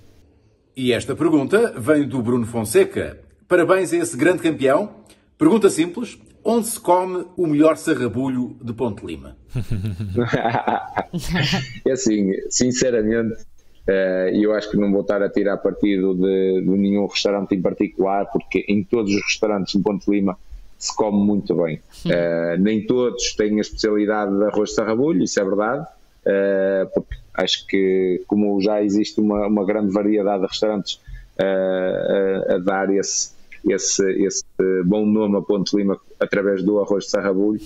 [0.77, 3.19] E esta pergunta vem do Bruno Fonseca.
[3.47, 4.91] Parabéns a esse grande campeão.
[5.37, 9.37] Pergunta simples: onde se come o melhor sarrabulho de Ponte Lima?
[11.87, 13.45] é assim, sinceramente,
[13.83, 17.57] Uh, e eu acho que não vou estar a tirar partido de, de, nenhum restaurante
[17.57, 20.39] em particular, porque em todos os restaurantes de Ponte Lima
[20.83, 21.81] se come muito bem.
[22.05, 27.15] Uh, nem todos têm a especialidade de arroz de sarrabulho, isso é verdade, uh, porque
[27.35, 31.01] acho que, como já existe uma, uma grande variedade de restaurantes
[31.39, 33.31] a, a, dar esse,
[33.67, 34.45] esse, esse
[34.85, 37.61] bom nome a Ponte Lima através do arroz de sarrabulho,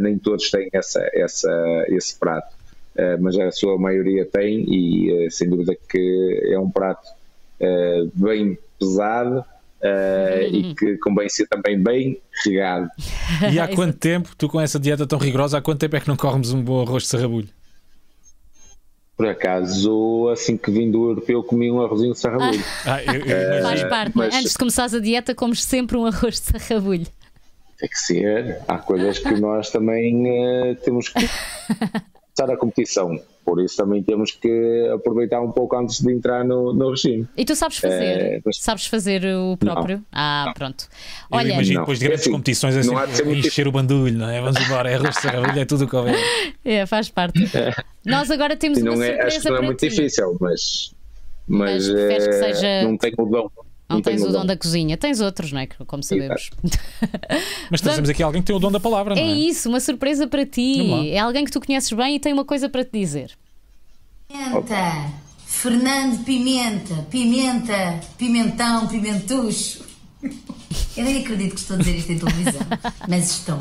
[0.00, 2.52] nem todos têm essa, essa, esse prato.
[2.96, 7.08] Eh, mas a sua maioria tem e eh, sem dúvida que é um prato
[8.14, 9.44] bem pesado
[9.84, 12.88] Uh, e que convém ser também bem regado.
[13.52, 16.08] E há quanto tempo, tu com essa dieta tão rigorosa, há quanto tempo é que
[16.08, 17.48] não corres um bom arroz de sarrabulho?
[19.16, 22.64] Por acaso, assim que vim do europeu, comi um arrozinho de sarrabulho.
[22.84, 24.12] Ah, eu, eu uh, Faz parte, é?
[24.16, 24.34] mas...
[24.34, 27.06] antes de começares a dieta, comes sempre um arroz de sarrabulho.
[27.78, 28.58] Tem que ser.
[28.66, 31.20] Há coisas que nós também uh, temos que
[32.34, 33.20] começar a competição.
[33.44, 37.28] Por isso também temos que aproveitar um pouco antes de entrar no, no regime.
[37.36, 38.02] E tu sabes fazer?
[38.02, 38.56] É, mas...
[38.56, 39.98] Sabes fazer o próprio?
[39.98, 40.04] Não.
[40.10, 40.54] Ah, não.
[40.54, 40.88] pronto.
[41.30, 44.40] Olha, Eu imagino depois de grandes é assim, competições assim, encher o bandulho, não é?
[44.40, 45.14] Vamos embora, é arroz
[45.52, 46.14] de é tudo o que houver.
[46.64, 47.38] É, faz parte.
[48.06, 49.88] Nós agora temos uma é, surpresa acho que não é muito ti.
[49.90, 50.94] difícil, mas,
[51.46, 52.82] mas, mas é, seja...
[52.84, 53.50] não tenho o dom.
[53.94, 55.66] Não, não tens o dom, dom da cozinha, tens outros, não é?
[55.66, 56.50] Como sabemos.
[57.70, 59.24] Mas trazemos aqui alguém que tem o dom da palavra, não é?
[59.24, 61.10] É isso, uma surpresa para ti.
[61.10, 63.32] É alguém que tu conheces bem e tem uma coisa para te dizer.
[64.28, 65.12] Pimenta,
[65.46, 69.84] Fernando Pimenta, Pimenta, Pimentão, Pimentucho.
[70.96, 72.66] Eu nem acredito que estou a dizer isto em televisão,
[73.08, 73.60] mas estou.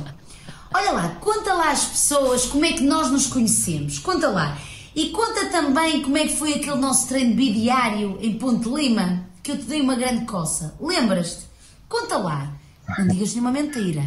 [0.74, 4.00] Olha lá, conta lá às pessoas como é que nós nos conhecemos.
[4.00, 4.58] Conta lá.
[4.96, 9.52] E conta também como é que foi aquele nosso treino bidiário em Ponte Lima que
[9.52, 10.74] eu te dei uma grande coça.
[10.80, 11.46] Lembras-te?
[11.90, 12.54] Conta lá.
[12.98, 14.02] Não digas nenhuma mentira.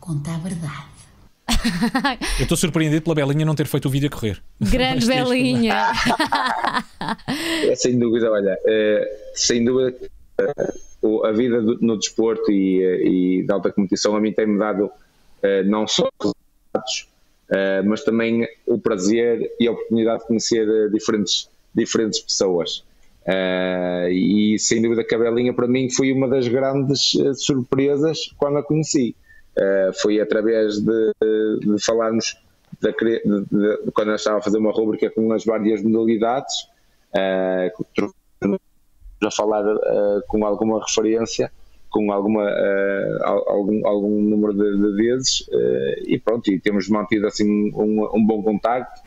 [0.00, 0.88] Conta a verdade.
[2.38, 4.42] Eu estou surpreendido pela Belinha não ter feito o vídeo a correr.
[4.58, 5.92] Grande Belinha!
[7.68, 9.94] é, sem dúvida, olha, é, sem dúvida,
[10.40, 10.74] é,
[11.24, 14.90] a vida no desporto e, eh, e da alta competição a mim tem-me dado
[15.42, 17.08] é, não só resultados,
[17.86, 22.84] mas também o prazer e a oportunidade de conhecer diferentes, diferentes pessoas.
[23.28, 28.32] Uh, e sem dúvida que a Belinha para mim foi uma das grandes uh, surpresas
[28.38, 29.14] quando a conheci.
[29.54, 31.12] Uh, foi através de,
[31.60, 32.40] de, falarmos
[32.80, 36.68] de, de, de, quando eu estava a fazer uma rubrica com as várias modalidades,
[39.22, 39.64] a falar
[40.28, 41.50] com alguma referência,
[41.90, 42.48] com alguma,
[43.46, 45.44] algum, algum número de, de vezes,
[46.06, 49.02] e pronto, e temos mantido assim um, um bom contacto,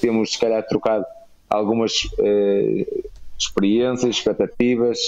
[0.00, 1.04] temos se calhar trocado
[1.50, 2.08] algumas
[3.38, 4.98] experiências, expectativas,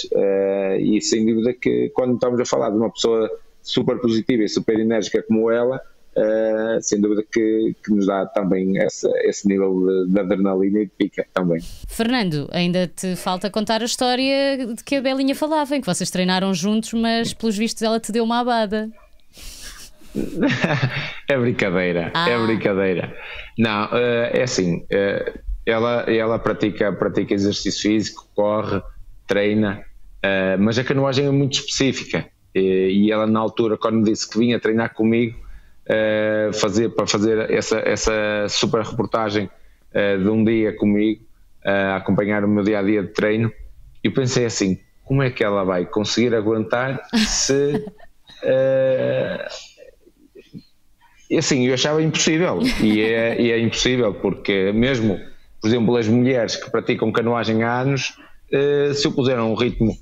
[0.81, 3.31] e sem dúvida que quando estamos a falar de uma pessoa
[3.63, 5.81] super positiva e super enérgica como ela,
[6.19, 10.87] Uh, sem dúvida que, que, nos dá também essa, esse nível de, de, adrenalina e
[10.87, 11.61] de pica também.
[11.87, 16.11] Fernando, ainda te falta contar a história de que a Belinha falava, em que vocês
[16.11, 18.91] treinaram juntos, mas pelos vistos ela te deu uma abada.
[21.29, 22.29] é brincadeira, ah.
[22.29, 23.17] é brincadeira.
[23.57, 25.39] Não, uh, é assim, uh,
[25.71, 28.83] ela, ela pratica, pratica exercício físico, corre,
[29.27, 29.85] treina,
[30.59, 32.27] mas a canoagem é muito específica.
[32.55, 35.39] E ela, na altura, quando me disse que vinha treinar comigo,
[35.89, 39.49] uh, fazer, para fazer essa, essa super reportagem
[39.95, 41.23] uh, de um dia comigo,
[41.65, 43.51] uh, acompanhar o meu dia a dia de treino.
[44.05, 47.85] E pensei assim: como é que ela vai conseguir aguentar se.
[51.31, 55.19] e assim, eu achava impossível, e é, e é impossível, porque mesmo,
[55.61, 58.17] por exemplo, as mulheres que praticam canoagem há anos,
[58.95, 59.97] se eu puser um ritmo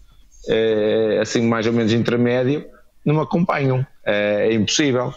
[1.21, 2.65] assim mais ou menos intermédio,
[3.05, 5.13] não me acompanham é, é impossível.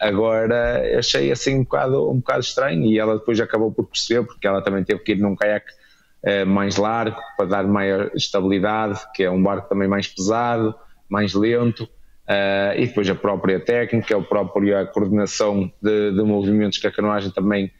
[0.00, 4.46] Agora achei assim um bocado, um bocado estranho e ela depois acabou por perceber, porque
[4.46, 5.72] ela também teve que ir num caiaque
[6.46, 10.74] mais largo para dar maior estabilidade, que é um barco também mais pesado,
[11.08, 11.88] mais lento.
[12.76, 17.70] E depois a própria técnica, a própria coordenação de, de movimentos que a canoagem também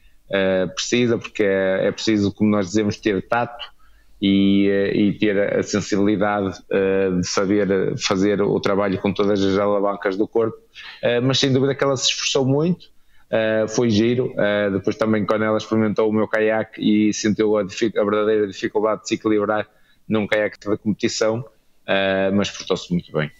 [0.74, 3.76] precisa, porque é, é preciso, como nós dizemos, ter tato
[4.20, 9.58] e, eh, e ter a sensibilidade uh, de saber fazer o trabalho com todas as
[9.58, 12.84] alavancas do corpo, uh, mas sem dúvida que ela se esforçou muito,
[13.30, 14.32] uh, foi giro,
[14.72, 19.08] depois também quando ela experimentou o meu caiaque e sentiu a, a verdadeira dificuldade de
[19.08, 19.68] se equilibrar
[20.08, 21.44] num caiaque de competição,
[22.34, 23.30] mas portou-se muito bem.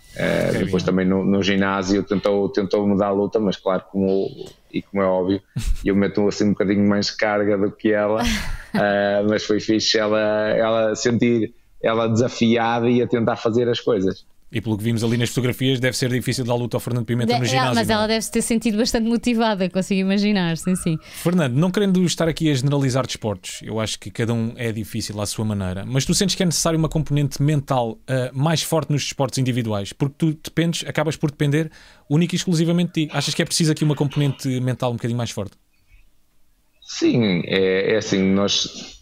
[0.58, 4.28] depois também no, no, ginásio tentou, tentou mudar a luta, mas claro, como,
[4.72, 5.42] e como é óbvio,
[5.84, 10.20] eu meto assim um bocadinho mais carga do que ela, uh, mas foi fixe ela,
[10.50, 14.26] ela sentir ela desafiada e a tentar fazer as coisas.
[14.50, 17.34] E pelo que vimos ali nas fotografias, deve ser difícil dar luta ao Fernando Pimenta
[17.34, 17.74] de, no ginásio.
[17.74, 18.08] mas ela é?
[18.08, 20.96] deve se ter sentido bastante motivada, consigo imaginar, sim, sim.
[21.02, 25.20] Fernando, não querendo estar aqui a generalizar desportos, eu acho que cada um é difícil
[25.20, 27.98] à sua maneira, mas tu sentes que é necessário uma componente mental uh,
[28.32, 31.70] mais forte nos desportos individuais, porque tu dependes, acabas por depender
[32.08, 33.12] única e exclusivamente de ti.
[33.12, 35.56] Achas que é preciso aqui uma componente mental um bocadinho mais forte?
[36.82, 38.95] Sim, é, é assim, nós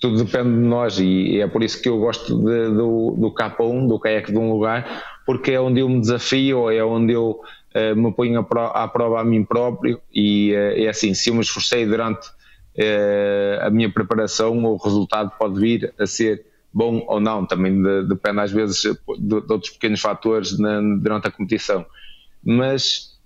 [0.00, 3.88] tudo depende de nós e é por isso que eu gosto de, do, do K1,
[3.88, 7.40] do kayak de um lugar, porque é onde eu me desafio, é onde eu
[7.74, 11.40] uh, me ponho à prova a mim próprio e uh, é assim, se eu me
[11.40, 17.44] esforcei durante uh, a minha preparação, o resultado pode vir a ser bom ou não,
[17.44, 21.84] também de, depende às vezes de, de, outros pequenos fatores na, durante a competição,
[22.44, 23.18] mas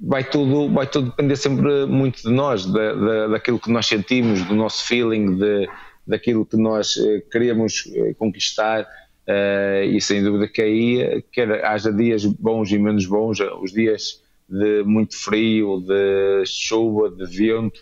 [0.00, 4.42] vai tudo, vai tudo depender sempre muito de nós, da, da, daquilo que nós sentimos,
[4.44, 5.68] do nosso feeling, de,
[6.06, 8.86] daquilo que nós uh, queremos uh, conquistar.
[9.28, 14.22] Uh, e sem dúvida que aí, quer haja dias bons e menos bons, os dias
[14.48, 17.80] de muito frio, de chuva, de vento,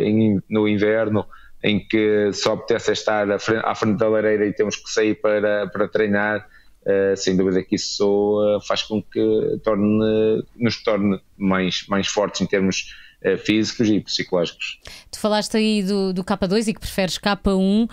[0.00, 1.26] em, no inverno,
[1.64, 5.16] em que só apetece estar à frente, à frente da lareira e temos que sair
[5.16, 6.46] para, para treinar
[6.88, 12.40] Uh, sem dúvida que isso uh, faz com que torne, nos torne mais, mais fortes
[12.40, 12.94] em termos
[13.26, 14.80] uh, físicos e psicológicos.
[15.10, 17.90] Tu falaste aí do, do K2 e que preferes K1.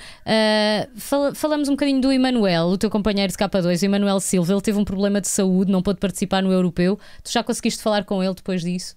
[0.95, 4.53] Fal falamos um bocadinho do Emanuel, o teu companheiro de K2, o Emanuel Silva.
[4.53, 6.97] Ele teve um problema de saúde, não pôde participar no europeu.
[7.21, 8.95] Tu já conseguiste falar com ele depois disso?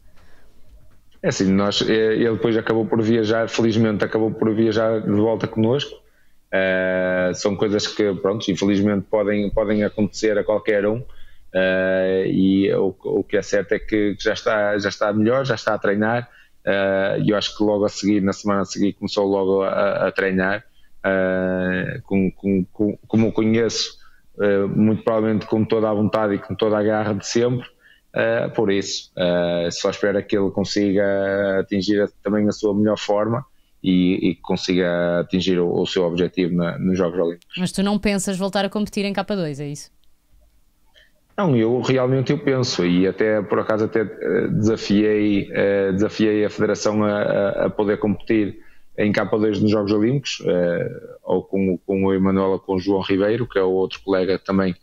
[1.20, 6.06] É assim, nós, ele depois acabou por viajar, felizmente acabou por viajar de volta connosco
[6.48, 10.98] Uh, são coisas que, pronto, infelizmente podem, podem acontecer a qualquer um.
[10.98, 15.54] Uh, e o, o, que é certo é que já está, já está melhor, já
[15.54, 16.28] está a treinar.
[16.66, 20.08] Uh, e eu acho que logo a seguir, na semana a seguir, começou logo a,
[20.08, 20.64] a treinar.
[22.04, 23.96] Com, com, com, como o conheço,
[24.76, 27.66] muito provavelmente com toda a vontade e com toda a garra de sempre.
[28.54, 29.10] por isso,
[29.70, 33.42] só espero que ele consiga atingir também a sua melhor forma
[33.82, 37.56] e, e consiga atingir o, o seu objetivo na, nos Jogos Olímpicos.
[37.58, 39.90] Mas tu não pensas voltar a competir em K2, é isso?
[41.38, 46.50] Não, eu realmente eu penso e até por acaso até eh, desafiei, eh, desafiei a
[46.50, 48.58] Federação a, a poder competir
[48.98, 50.90] em K2 nos Jogos Olímpicos, eh,
[51.22, 54.36] ou com, com o Emanuel ou com o João Ribeiro, que é o outro colega
[54.36, 54.74] também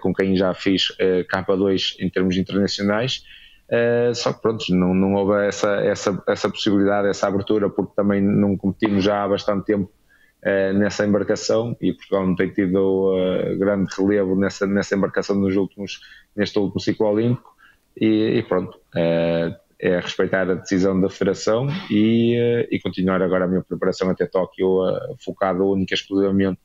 [0.00, 3.24] com quem já fiz K2 em termos internacionais,
[3.70, 8.20] Uh, só que pronto, não, não houve essa, essa, essa possibilidade, essa abertura, porque também
[8.20, 9.90] não competimos já há bastante tempo
[10.42, 15.56] uh, nessa embarcação e Portugal não tem tido uh, grande relevo nessa, nessa embarcação nos
[15.56, 16.00] últimos,
[16.36, 17.54] neste último ciclo olímpico.
[17.96, 23.62] E, e pronto, é respeitar a decisão da Federação e, e continuar agora a minha
[23.62, 24.80] preparação até Tóquio
[25.24, 26.58] focado única e exclusivamente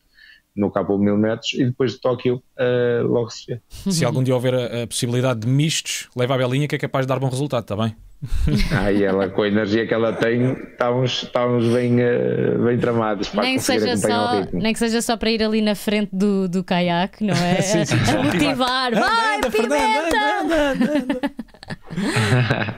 [0.59, 3.61] no cabo mil metros e depois de Tóquio uh, logo se vê.
[3.69, 7.05] Se algum dia houver a, a, possibilidade de mistos, leva a Belinha que é capaz
[7.05, 7.95] de dar bom resultado, está bem?
[8.77, 13.29] ah, e ela com a energia que ela tem, estamos, estamos bem, uh, bem tramados
[13.29, 16.61] para nem seja só, Nem que seja só para ir ali na frente do, do
[16.61, 17.61] caiaque, não é?
[17.63, 18.93] sim, sim, a motivar.
[18.93, 20.17] Vai, anda, pimenta!
[20.41, 21.29] Anda, anda,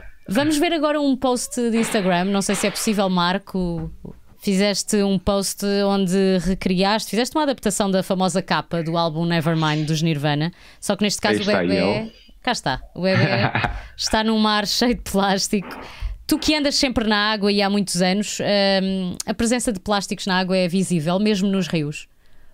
[0.30, 3.91] Vamos ver agora um post de Instagram, não sei se é possível, Marco,
[4.41, 10.01] Fizeste um post onde recriaste, fizeste uma adaptação da famosa capa do álbum Nevermind dos
[10.01, 12.12] Nirvana, só que neste caso o bebê.
[12.41, 13.21] Cá está, o bebê
[13.95, 15.69] está num mar cheio de plástico.
[16.25, 20.25] Tu que andas sempre na água e há muitos anos, hum, a presença de plásticos
[20.25, 22.08] na água é visível, mesmo nos rios?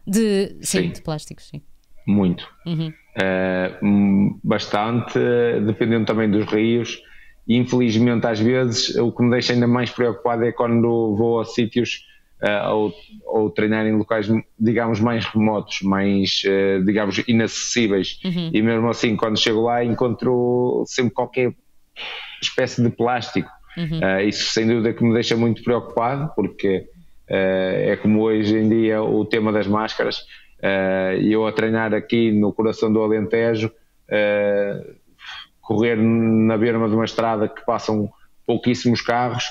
[0.05, 0.89] De, sim, sim.
[0.89, 1.61] de plásticos, sim.
[2.05, 2.45] Muito.
[2.65, 2.91] Uhum.
[3.17, 5.17] Uh, bastante,
[5.65, 7.01] dependendo também dos rios
[7.47, 11.45] e infelizmente às vezes o que me deixa ainda mais preocupado é quando vou a
[11.45, 12.05] sítios
[12.43, 12.93] uh, ou,
[13.25, 14.29] ou treinar em locais
[14.59, 18.51] digamos mais remotos, mais uh, digamos inacessíveis uhum.
[18.53, 21.53] e mesmo assim quando chego lá encontro sempre qualquer
[22.41, 23.99] espécie de plástico uhum.
[23.99, 26.85] uh, isso sem dúvida que me deixa muito preocupado porque
[27.29, 30.23] é como hoje em dia o tema das máscaras
[31.19, 33.69] e eu a treinar aqui no coração do Alentejo
[35.67, 38.09] correr na berma de uma estrada que passam
[38.45, 39.43] pouquíssimos carros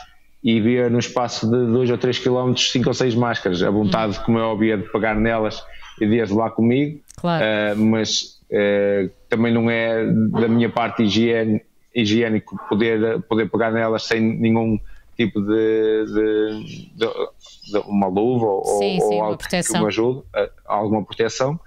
[0.42, 3.62] e ver no espaço de 2 ou 3 km 5 ou 6 máscaras.
[3.62, 4.22] A vontade, hum.
[4.24, 5.62] como é óbvio, é de pegar nelas
[6.00, 7.44] e de as levar comigo, claro.
[7.44, 11.60] uh, mas uh, também não é da minha parte higiene,
[11.94, 14.78] higiênico poder, poder pegar nelas sem nenhum
[15.16, 18.46] tipo de, de, de, de uma luva
[18.78, 21.60] sim, ou, sim, ou algo que me ajude, uh, alguma proteção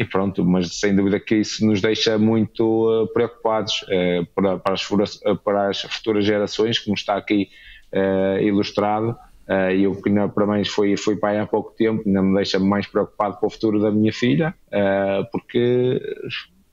[0.00, 4.72] e pronto, mas sem dúvida que isso nos deixa muito uh, preocupados uh, para, para,
[4.72, 7.50] as futuras, uh, para, as futuras gerações, como está aqui
[8.40, 9.16] ilustrado.
[9.76, 12.86] E eu que para mim foi, foi pai há pouco tempo, ainda me deixa mais
[12.86, 14.54] preocupado com o futuro da minha filha,
[15.32, 16.00] porque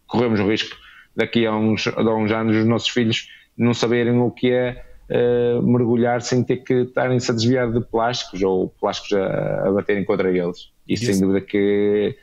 [0.05, 0.77] corremos o risco
[1.15, 4.85] daqui a uns, a uns anos os nossos filhos não saberem o que é
[5.63, 10.29] mergulhar sem ter que estarem-se a desviar de plásticos ou plásticos a, a baterem contra
[10.29, 10.69] eles.
[10.87, 12.15] Isso, sem dúvida que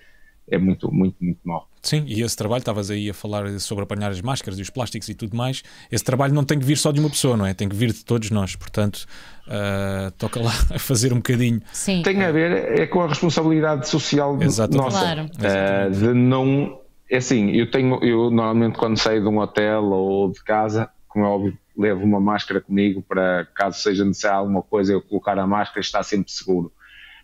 [0.49, 1.69] é muito, muito, muito mau.
[1.83, 5.09] Sim, e esse trabalho, estavas aí a falar sobre apanhar as máscaras e os plásticos
[5.09, 7.53] e tudo mais, esse trabalho não tem que vir só de uma pessoa, não é?
[7.53, 9.07] Tem que vir de todos nós, portanto,
[9.47, 11.61] uh, toca lá a fazer um bocadinho.
[11.73, 12.03] Sim.
[12.03, 14.85] Tem a ver é com a responsabilidade social Exatamente.
[14.85, 15.29] nossa, claro.
[15.29, 16.81] uh, de não,
[17.11, 21.25] é assim, eu tenho, eu normalmente quando saio de um hotel ou de casa, como
[21.25, 25.47] é óbvio, levo uma máscara comigo para caso seja necessário alguma coisa eu colocar a
[25.47, 26.73] máscara está sempre seguro.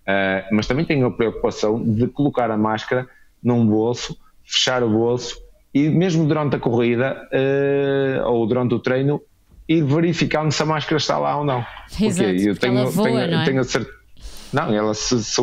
[0.00, 3.08] Uh, mas também tenho a preocupação de colocar a máscara
[3.42, 5.36] num bolso, fechar o bolso
[5.72, 9.20] e mesmo durante a corrida uh, ou durante o treino
[9.68, 11.64] ir verificando se a máscara está lá ou não.
[12.00, 13.44] Exato, porque eu tenho, ela voa, tenho, não é?
[13.44, 13.96] tenho a certeza.
[14.52, 15.40] Não, ela, se, se,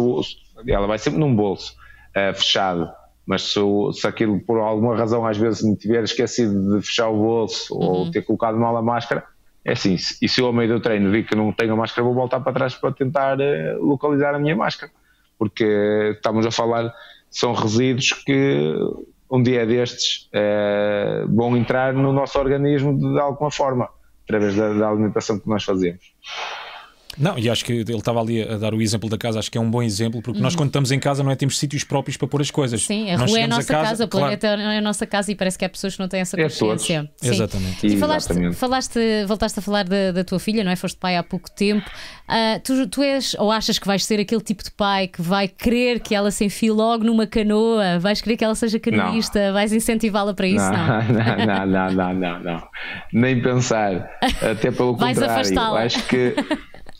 [0.67, 1.73] ela vai sempre num bolso
[2.09, 2.89] uh, fechado.
[3.25, 3.59] Mas se,
[3.93, 7.85] se aquilo por alguma razão às vezes me tiver esquecido de fechar o bolso uhum.
[7.85, 9.23] ou ter colocado mal a máscara,
[9.67, 12.01] é assim, e se eu ao meio do treino vi que não tenho a máscara,
[12.01, 14.89] vou voltar para trás para tentar uh, localizar a minha máscara,
[15.37, 16.89] porque estamos a falar,
[17.29, 18.73] são resíduos que
[19.29, 23.89] um dia destes uh, vão entrar no nosso organismo de, de alguma forma,
[24.23, 26.13] através da, da alimentação que nós fazemos.
[27.17, 29.57] Não, e acho que ele estava ali a dar o exemplo da casa, acho que
[29.57, 30.43] é um bom exemplo, porque uhum.
[30.43, 32.83] nós quando estamos em casa não é temos sítios próprios para pôr as coisas.
[32.83, 34.61] Sim, a nós rua é a nossa a casa, casa, o planeta claro.
[34.61, 37.09] é a nossa casa e parece que há pessoas que não têm essa consciência.
[37.21, 37.87] É Exatamente.
[37.87, 40.75] E falaste, falaste, voltaste a falar da, da, tua filha, não é?
[40.75, 41.89] Foste pai há pouco tempo.
[42.27, 45.47] Uh, tu, tu és, ou achas que vais ser aquele tipo de pai que vai
[45.47, 49.53] querer que ela se enfie logo numa canoa, vais querer que ela seja canoista, não.
[49.53, 50.67] vais incentivá-la para isso?
[50.77, 52.67] Não, não, não, não, não, não,
[53.11, 54.09] Nem pensar.
[54.41, 55.41] Até pelo vais contrário.
[55.41, 55.83] Afastá-la.
[55.83, 56.35] Acho que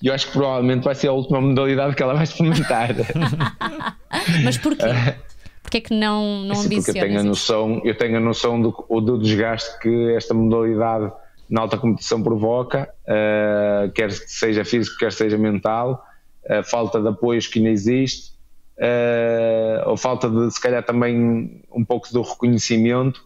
[0.02, 2.90] E eu acho que provavelmente vai ser a última modalidade que ela vai experimentar.
[4.44, 4.86] Mas porquê?
[5.64, 8.62] Porquê é que não, não Sim, Porque eu tenho, a noção, eu tenho a noção
[8.62, 11.12] do, do desgaste que esta modalidade
[11.50, 16.06] na alta competição provoca, uh, quer seja físico, quer seja mental,
[16.50, 18.32] a uh, falta de apoios que ainda existe,
[18.78, 23.18] uh, ou falta de, se calhar, também um pouco do reconhecimento,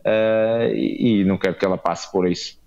[0.00, 2.58] uh, e, e, não quero que ela passe por isso,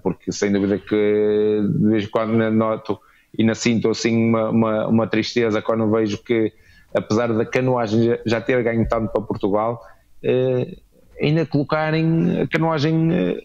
[0.00, 3.00] porque sem dúvida que de vez em quando noto
[3.38, 6.52] e ainda sinto assim uma, uma, uma, tristeza quando vejo que,
[6.94, 9.80] apesar da canoagem já ter ganho tanto para Portugal,
[10.22, 10.76] eh,
[11.20, 13.38] ainda colocarem a canoagem eh,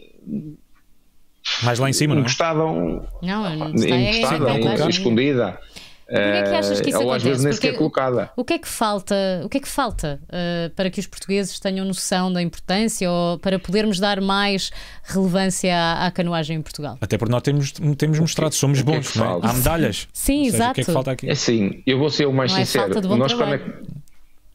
[1.63, 2.23] Mais lá em cima, não é?
[2.23, 5.59] encostada, Não, não está, encostada, é, é, escondida.
[6.11, 7.27] Porquê é que achas que isso ou às acontece?
[7.29, 8.31] vezes nem sequer Porque- colocada.
[8.35, 11.59] O que é que falta, o que é que falta eh, para que os portugueses
[11.59, 14.71] tenham noção da importância ou para podermos dar mais
[15.03, 16.97] relevância à, à canoagem em Portugal?
[16.99, 19.39] Até porque nós temos, temos mostrado, somos o que é bons, que não é?
[19.41, 20.07] Há medalhas.
[20.13, 20.85] Sim, seja, O que é exato.
[20.85, 21.29] que falta aqui?
[21.29, 22.85] É assim, eu vou ser o mais Não é sincero.
[22.85, 23.61] falta de bom nós quando é,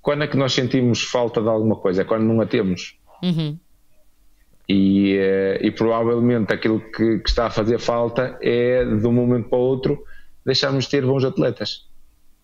[0.02, 2.02] quando é que nós sentimos falta de alguma coisa?
[2.02, 2.96] É quando não a temos.
[3.22, 3.57] Uhum.
[4.68, 9.48] E, eh, e provavelmente aquilo que, que está a fazer falta é de um momento
[9.48, 10.02] para o outro
[10.47, 11.84] deixarmos de ter bons atletas.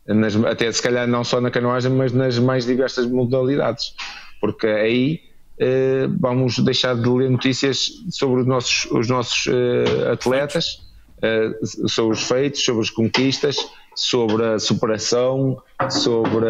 [0.07, 3.95] Nas- até se calhar não só na canoagem, mas nas mais diversas modalidades.
[4.41, 5.21] Porque aí
[5.59, 10.83] eh, vamos deixar de ler notícias sobre os nossos, os nossos eh, atletas,
[11.23, 11.53] eh,
[11.87, 13.57] sobre os feitos, sobre as conquistas,
[13.95, 16.49] sobre a superação, sobre,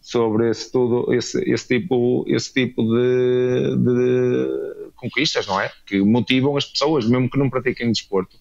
[0.00, 5.72] sobre esse, tudo, esse, esse tipo, esse tipo de, de conquistas, não é?
[5.84, 8.36] Que motivam as pessoas, mesmo que não pratiquem desporto.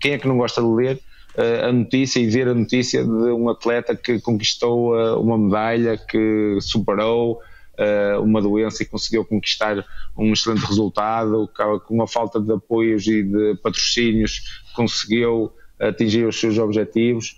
[0.00, 1.00] Quem é que não gosta de ler
[1.36, 6.58] a notícia e ver a notícia de um atleta que conquistou eh, uma medalha, que
[6.60, 7.40] superou
[7.78, 9.84] eh, uma doença e conseguiu conquistar
[10.16, 11.48] um excelente resultado,
[11.86, 17.36] com a falta de apoios e de patrocínios conseguiu atingir os seus objetivos.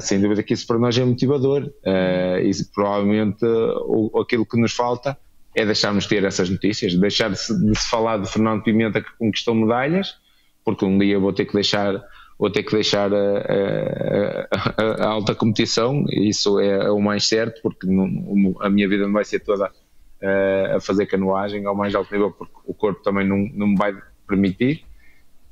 [0.00, 1.70] Sem dúvida que isso para nós é motivador
[2.42, 5.16] e provavelmente o, aquilo que nos falta
[5.54, 9.10] é deixarmos ter essas notícias, deixar de se, de se falar de Fernando Pimenta que
[9.18, 10.16] conquistou medalhas,
[10.64, 12.02] porque um dia vou ter que deixar
[12.42, 14.74] vou ter que deixar a, a-
[15.04, 19.24] a- alta competição, isso é, o mais certo, porque não- a minha vida não vai
[19.24, 23.48] ser toda uh, a fazer canoagem ao mais alto nível, porque o corpo também não,
[23.54, 23.94] não me vai
[24.26, 24.82] permitir.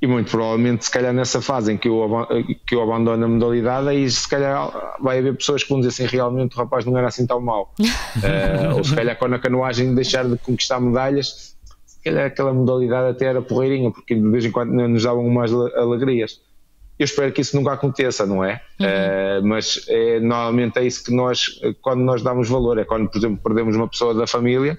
[0.01, 2.09] E muito provavelmente, se calhar nessa fase em que eu,
[2.67, 4.69] que eu abandono a modalidade, aí se calhar
[4.99, 7.73] vai haver pessoas que vão dizer assim: realmente o rapaz não era assim tão mau.
[8.23, 13.11] Eh, ou se calhar quando a canoagem deixar de conquistar medalhas, se calhar aquela modalidade
[13.11, 16.41] até era porreirinha, porque de vez em quando nos davam umas ale- alegrias.
[16.99, 18.61] Eu espero que isso nunca aconteça, não é?
[18.79, 21.45] Eh, mas é, normalmente é isso que nós,
[21.81, 24.77] quando nós damos valor, é quando, por exemplo, perdemos uma pessoa da família,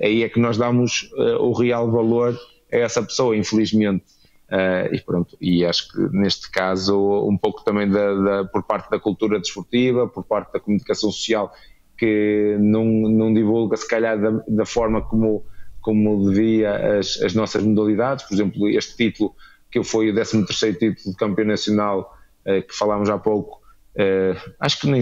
[0.00, 2.38] aí é que nós damos eh, o real valor
[2.72, 4.04] a essa pessoa, infelizmente.
[4.48, 6.96] Eh, e pronto, e acho que neste caso
[7.28, 11.50] um pouco também da, da- por parte da cultura desportiva, por parte da comunicação social
[11.98, 15.44] que não, não divulga se calhar da, da forma como,
[15.80, 19.34] como devia as, as nossas modalidades, por exemplo este título
[19.82, 22.16] que foi o 13º título de campeão nacional
[22.46, 23.60] eh, que falámos há pouco
[23.96, 25.00] eh, acho que nem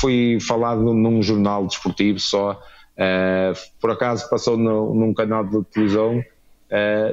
[0.00, 2.60] foi falado num jornal desportivo só
[2.96, 6.22] eh, por acaso passou no- num canal de televisão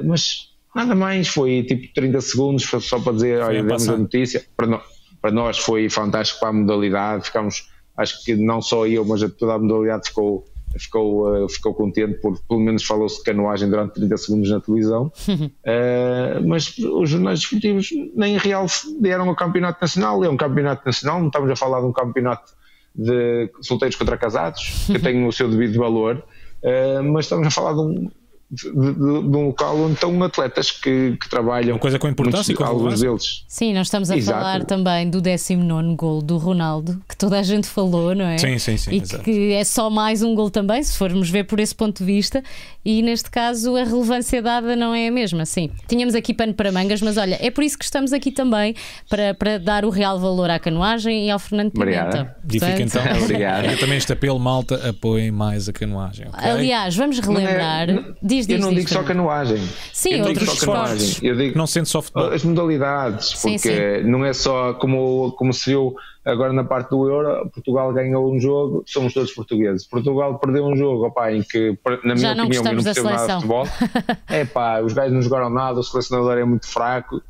[0.04, 4.44] mas nada mais, foi tipo 30 segundos só para dizer, olha, demos a notícia.
[4.56, 4.80] Para, no-
[5.20, 9.54] para nós foi fantástico para a modalidade, ficámos, acho que não só eu, mas toda
[9.54, 10.44] a modalidade ficou,
[10.78, 15.12] ficou, eh, ficou contente, porque pelo menos falou-se de canoagem durante 30 segundos na televisão.
[15.62, 18.66] Eh, mas os jornais desportivos nem real
[18.98, 22.52] deram ao campeonato nacional, é um campeonato nacional, não estamos a falar de um campeonato
[22.94, 26.24] de solteiros contra casados, que tem o seu devido valor,
[26.62, 28.10] eh, mas estamos a falar de um,
[28.50, 31.74] de, de- de um local onde estão atletas que, que trabalham.
[31.74, 33.08] Uma coisa com importância e com alguns relevância.
[33.08, 33.44] deles.
[33.48, 34.38] Sim, nós estamos a Exato.
[34.38, 38.38] falar também do 19 gol do Ronaldo, que toda a gente falou, não é?
[38.38, 39.22] Sim, sim, sim, E exato.
[39.24, 42.42] que é só mais um gol também, se formos ver por esse ponto de vista,
[42.84, 45.44] e neste caso a relevância dada não é a mesma.
[45.46, 48.74] Sim, tínhamos aqui pano para mangas, mas olha, é por isso que estamos aqui também
[49.08, 52.00] para, para dar o real valor à canoagem e ao Fernando Pimenta.
[52.00, 52.30] Obrigado.
[52.48, 53.02] E fica então.
[53.22, 53.78] Obrigado.
[53.78, 56.26] também este apelo, malta, apoiem mais a canoagem.
[56.28, 56.50] ok?
[56.50, 57.86] Aliás, vamos relembrar.
[57.92, 59.68] Não é- diz, diz, eu não diz, digo só canoagem.
[59.92, 61.16] Sim, eu não outros digo só canoagem.
[61.22, 62.30] Eu digo Não sendo só futebol.
[62.32, 67.08] as modalidades, Sim, porque não é só como, como se viu agora na parte do
[67.08, 69.86] Euro, Portugal ganhou um jogo, somos todos portugueses.
[69.86, 73.26] Portugal perdeu um jogo, opá, em que, na minha Já não opinião, não percebo nada
[73.26, 73.66] de futebol.
[74.28, 77.20] É pá, os gajos não jogaram nada, o selecionador é muito fraco.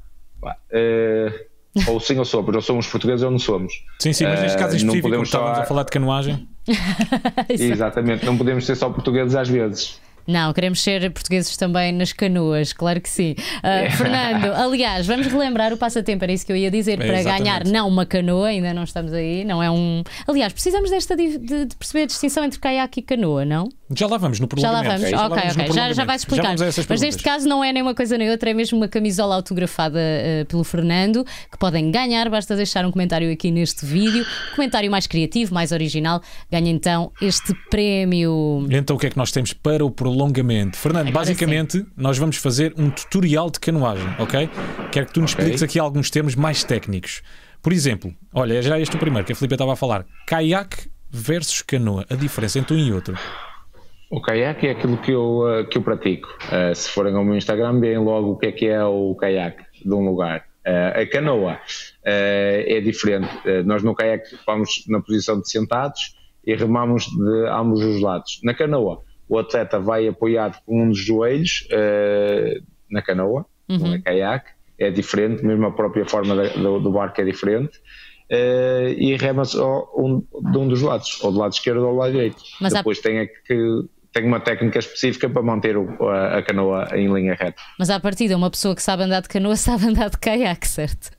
[0.40, 1.46] Pá, eh,
[1.86, 3.72] ou sim ou somos, ou somos portugueses ou não somos.
[4.00, 5.82] Sim, sim, mas neste Eh, caso em não específico, como podemos estávamos só- a falar
[5.84, 6.48] de canoagem,
[7.48, 10.00] Exatamente, não podemos ser só portugueses às vezes.
[10.30, 13.34] Não, queremos ser portugueses também nas canoas, claro que sim.
[13.58, 17.20] Uh, Fernando, aliás, vamos relembrar o passatempo, era isso que eu ia dizer, É, para
[17.20, 17.42] exatamente.
[17.42, 20.02] ganhar não uma canoa, ainda não estamos aí, não é um.
[20.26, 23.68] Aliás, precisamos desta de, de- de perceber a distinção entre caiaque e canoa, não?
[23.96, 26.06] Já lá vamos no Já lá vamos, ok, vamos no ok, já, já prolongamento.
[26.06, 26.42] vais explicar.
[26.44, 28.86] vamos essas Mas neste caso não é nem uma coisa nem outra, é mesmo uma
[28.86, 34.24] camisola autografada uh, pelo Fernando, que podem ganhar, basta deixar um comentário aqui neste vídeo.
[34.54, 38.66] Comentário mais criativo, mais original, ganha então este prémio.
[38.70, 40.76] Então o que é que nós temos para o prolongamento?
[40.76, 44.48] Fernando, Agora basicamente nós vamos fazer um tutorial de canoagem, ok?
[44.92, 47.22] Quero que tu nos expliques aqui alguns termos mais técnicos.
[47.62, 51.60] Por exemplo, olha, já este o primeiro que a Filipe estava a falar: caiaque versus
[51.62, 53.18] canoa, a diferença entre um e outro.
[54.10, 56.28] O caiaque é aquilo que eu, uh, que eu pratico.
[56.46, 59.64] Uh, se forem ao meu Instagram, veem logo o que é que é o caiaque
[59.84, 60.44] de um lugar.
[60.66, 61.58] Uh, a canoa
[62.02, 63.28] é diferente.
[63.64, 68.40] nós no caiaque vamos na posição de sentados e remamos de ambos os lados.
[68.42, 71.68] Na canoa, o atleta vai apoiado com um dos joelhos
[72.90, 73.78] na canoa, uhum.
[73.78, 77.78] não é caiaque, é diferente, mesmo a própria forma do, do barco é diferente.
[78.30, 81.98] Uh, e rema só um, de um dos lados, ou do lado esquerdo ou do
[81.98, 82.40] lado direito.
[82.60, 83.02] Mas Depois há...
[83.02, 87.34] tem é que tem uma técnica específica para manter o, a, a, canoa em linha
[87.34, 87.60] reta.
[87.78, 91.10] Mas à partida, uma pessoa que sabe andar de canoa sabe andar de caiaque, certo?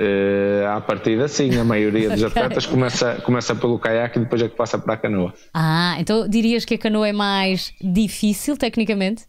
[0.00, 4.48] Uh, à partida, sim, a maioria dos atletas começa, começa pelo caiaque e depois é
[4.48, 5.34] que passa para a canoa.
[5.52, 9.24] Ah, então dirias que a canoa é mais difícil tecnicamente?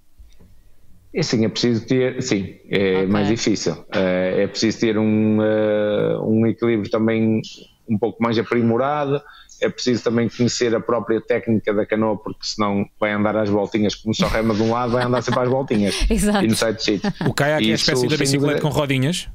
[1.13, 3.05] É sim, é preciso ter, sim, é okay.
[3.07, 3.85] mais difícil.
[3.93, 7.41] É, é preciso ter um, uh, um equilíbrio também
[7.89, 9.21] um pouco mais aprimorado.
[9.61, 13.95] É preciso também conhecer a própria técnica da canoa, porque senão vai andar às voltinhas,
[13.95, 15.95] como só rema de um lado, vai andar sempre às voltinhas.
[16.09, 16.43] Exato.
[16.43, 17.13] E no site sítio.
[17.27, 19.29] O caiaque é a espécie da bicicleta com rodinhas?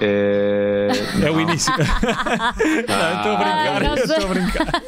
[0.00, 0.88] É,
[1.24, 1.72] é o início.
[1.78, 3.82] não, estou a brincar.
[3.82, 4.82] Ah, estou a brincar.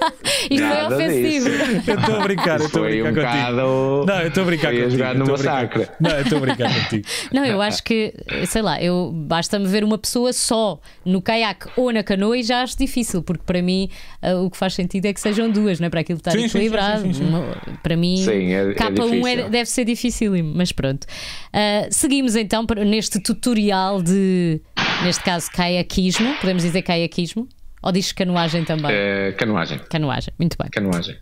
[0.51, 1.49] Isto Nada foi ofensivo.
[1.49, 2.61] Eu estou a brincar.
[2.61, 3.26] Eu estou a brincar um contigo.
[3.26, 4.07] Bocado...
[4.07, 4.90] Não, eu estou a brincar contigo.
[4.90, 5.88] jogar no massacre.
[6.01, 7.09] Não, eu estou a brincar contigo.
[7.32, 8.14] Não, eu acho que,
[8.46, 12.62] sei lá, eu basta-me ver uma pessoa só no caiaque ou na canoa e já
[12.62, 13.88] acho difícil, porque para mim
[14.22, 15.90] uh, o que faz sentido é que sejam duas, não é?
[15.90, 17.03] Para aquilo estar sim, equilibrado.
[17.03, 17.32] Sim, sim,
[17.82, 21.05] para mim, é, K1 é é, deve ser dificílimo, mas pronto.
[21.05, 24.61] Uh, seguimos então neste tutorial de
[25.03, 26.34] Neste caso, caiaquismo.
[26.40, 27.49] Podemos dizer caiaquismo?
[27.80, 28.90] Ou diz canoagem também?
[28.92, 29.78] É, canoagem.
[29.88, 30.68] Canoagem, muito bem.
[30.70, 31.16] Canoagem.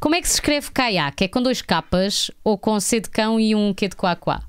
[0.00, 1.24] Como é que se escreve caiaque?
[1.24, 4.40] É com dois capas ou com C de cão e um Q de coacoá?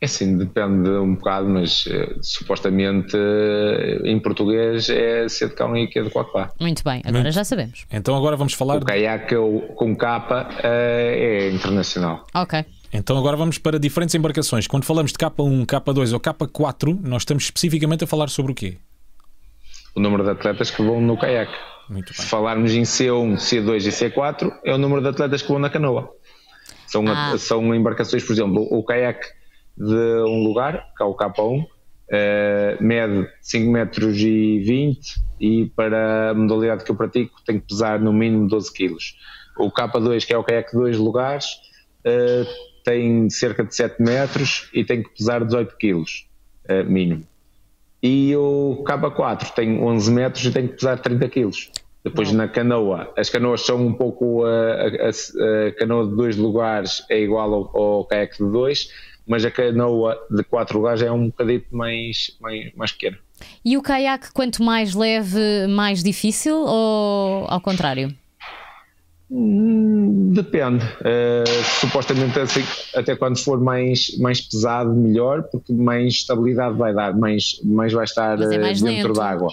[0.00, 5.76] É sim, depende um bocado, mas uh, supostamente uh, em português é C de cão
[5.76, 6.50] e Q de coacoá.
[6.60, 7.34] Muito bem, agora muito.
[7.34, 7.86] já sabemos.
[7.90, 8.76] Então agora vamos falar.
[8.76, 9.34] O caiaque
[9.74, 12.26] com capa uh, é internacional.
[12.34, 12.64] Ok.
[12.92, 14.66] Então agora vamos para diferentes embarcações.
[14.66, 18.78] Quando falamos de K1, K2 ou K4, nós estamos especificamente a falar sobre o quê?
[19.94, 21.56] O número de atletas que vão no caiaque.
[22.12, 25.70] Se falarmos em C1, C2 e C4, é o número de atletas que vão na
[25.70, 26.10] canoa.
[26.86, 27.36] São, ah.
[27.38, 29.26] são embarcações, por exemplo, o caiaque
[29.76, 31.64] de um lugar, que é o K1,
[32.06, 37.66] uh, mede 5 metros e 20 e para a modalidade que eu pratico tem que
[37.66, 39.16] pesar no mínimo 12 quilos.
[39.58, 41.46] O K2, que é o caiaque de dois lugares,
[42.04, 42.46] uh,
[42.86, 46.28] tem cerca de 7 metros e tem que pesar 18 quilos,
[46.70, 47.26] uh, mínimo.
[48.00, 51.70] E o K4 tem 11 metros e tem que pesar 30 quilos.
[52.04, 52.38] Depois Não.
[52.38, 54.44] na canoa, as canoas são um pouco.
[54.44, 58.88] A, a, a, canoa de dois lugares é igual ao, ao caiaque de dois,
[59.26, 63.18] mas a canoa de quatro lugares é um bocadito mais, mais, mais pequena.
[63.64, 68.14] E o caiaque, quanto mais leve, mais difícil ou ao contrário?
[69.30, 70.84] Hum, depende.
[71.00, 72.62] Uh, supostamente assim,
[72.94, 78.04] até quando for mais, mais pesado, melhor, porque mais estabilidade vai dar, mais, mais vai
[78.04, 79.52] estar é mais dentro d'água.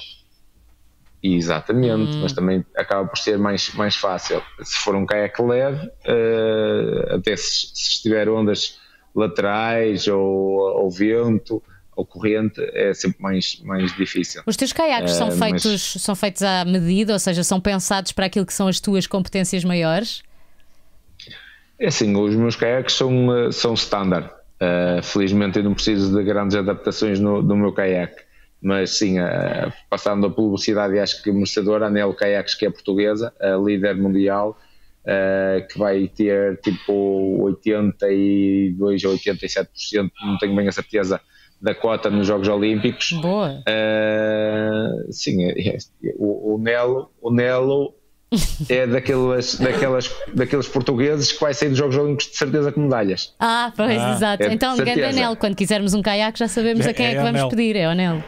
[1.23, 2.21] Exatamente, hum.
[2.21, 4.43] mas também acaba por ser mais, mais fácil.
[4.61, 8.77] Se for um caiaque leve, uh, até se, se, estiver ondas
[9.15, 11.63] laterais ou, ou vento,
[11.95, 14.41] ou corrente é sempre mais, mais difícil.
[14.45, 16.01] Os teus caiaques uh, são, feitos, mas...
[16.01, 19.63] são feitos à medida, ou seja, são pensados para aquilo que são as tuas competências
[19.63, 20.23] maiores?
[21.79, 24.29] É assim, os meus caiaques são, são standard.
[24.63, 28.23] Uh, felizmente eu não preciso de grandes adaptações no, no meu caiaque.
[28.61, 33.33] Mas sim, uh, passando a publicidade, acho que merecedora, a Anel Caiaques, que é portuguesa,
[33.39, 34.57] a líder mundial,
[35.05, 36.93] Uh, que vai ter tipo
[37.43, 41.19] 82 ou 87%, não tenho bem a certeza,
[41.63, 43.13] da cota nos Jogos Olímpicos.
[43.13, 43.63] Boa.
[43.65, 45.77] Uh, sim, é, é,
[46.17, 47.93] o, o, Nelo, o Nelo
[48.67, 53.33] é daqueles, daquelas, daqueles portugueses que vai sair dos Jogos Olímpicos de certeza com medalhas.
[53.39, 54.43] Ah, pois, ah, exato.
[54.43, 57.21] É então, grande Anel, quando quisermos um caiaque já sabemos a quem é, é que
[57.21, 58.21] vamos pedir, é o Anel.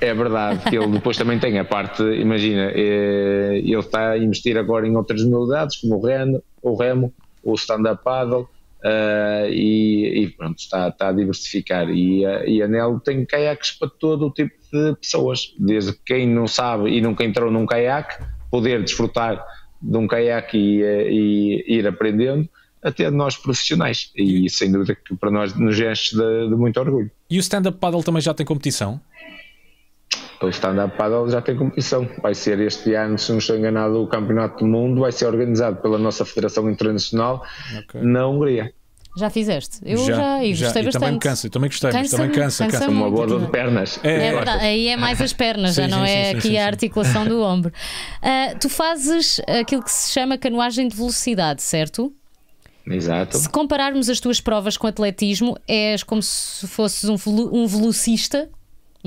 [0.00, 4.86] É verdade, que ele depois também tem a parte, imagina, ele está a investir agora
[4.86, 7.12] em outras modalidades, como o remo, o, remo,
[7.42, 8.48] o stand-up paddle,
[8.84, 11.88] Uh, e, e, pronto, está, está a diversificar.
[11.90, 16.28] E, uh, e a Nelo tem caiaques para todo o tipo de pessoas, desde quem
[16.28, 19.44] não sabe e nunca entrou num caiaque, poder desfrutar
[19.80, 22.48] de um caiaque e, e ir aprendendo,
[22.82, 24.12] até nós profissionais.
[24.16, 27.10] E sem dúvida que para nós nos enche de, de muito orgulho.
[27.28, 29.00] E o stand-up paddle também já tem competição?
[30.40, 32.08] O stand-up paddle já tem competição.
[32.22, 35.76] Vai ser este ano, se não estou enganado, o Campeonato do Mundo vai ser organizado
[35.82, 37.44] pela nossa Federação Internacional
[37.80, 38.00] okay.
[38.02, 38.72] na Hungria.
[39.16, 39.78] Já fizeste?
[39.84, 40.92] Eu já, e gostei e bastante.
[40.92, 42.84] também me cansa, eu também gostei, mas Cansa-me, também cansa, cansa-me.
[42.86, 43.06] cansa.
[43.08, 43.98] Uma dor de pernas.
[44.04, 46.48] É, É verdade, aí é mais as pernas, já Sim, não sim, é sim, aqui
[46.48, 46.66] sim, a sim.
[46.68, 47.72] articulação do ombro.
[48.22, 52.12] Ah, tu fazes aquilo que se chama canoagem de velocidade, certo?
[52.86, 53.36] Exato.
[53.36, 58.48] Se compararmos as tuas provas com atletismo, és como se fosses um, velo- um velocista,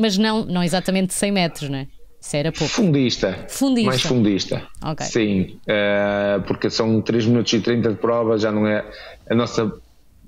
[0.02, 1.88] mas não, não exatamente 100 metros, não é?
[2.20, 2.72] Isso era pouco.
[2.74, 3.46] Fundista.
[3.48, 3.88] Fundista.
[3.90, 4.68] Mais fundista.
[4.84, 5.06] Ok.
[5.08, 8.86] Sim, eh, porque são 3 minutos e 30 de prova, já não é.
[9.30, 9.72] A nossa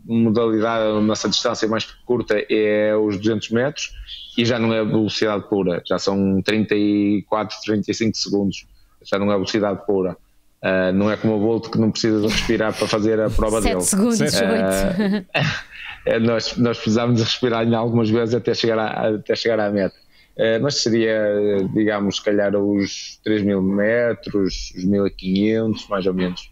[0.05, 3.91] modalidade, a nossa distância mais curta é os 200 metros
[4.37, 8.65] e já não é velocidade pura, já são 34, 35 segundos,
[9.03, 10.17] já não é velocidade pura.
[10.63, 13.59] Eh, não é como o Bolt que não precisa de respirar para fazer a prova
[13.61, 13.81] 7 dele.
[13.83, 15.27] segundos, Sete.
[16.05, 16.15] 8.
[16.15, 19.95] É, nós, nós precisávamos respirar em algumas vezes até chegar, à, até chegar à meta.
[20.35, 21.15] Eh, mas seria,
[21.75, 26.51] digamos, se calhar os 3 mil metros, os 1500, mais ou menos.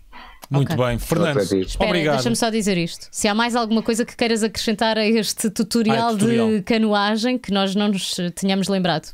[0.51, 0.85] Muito Ok.
[0.85, 0.99] bem.
[0.99, 1.39] Fernando.
[1.39, 2.13] Espera, obrigado.
[2.15, 3.07] deixa-me só dizer isto.
[3.11, 6.47] Se há mais alguma coisa que queiras acrescentar a este tutorial, Ah, tutorial.
[6.49, 9.13] de canoagem que nós não nos tínhamos lembrado.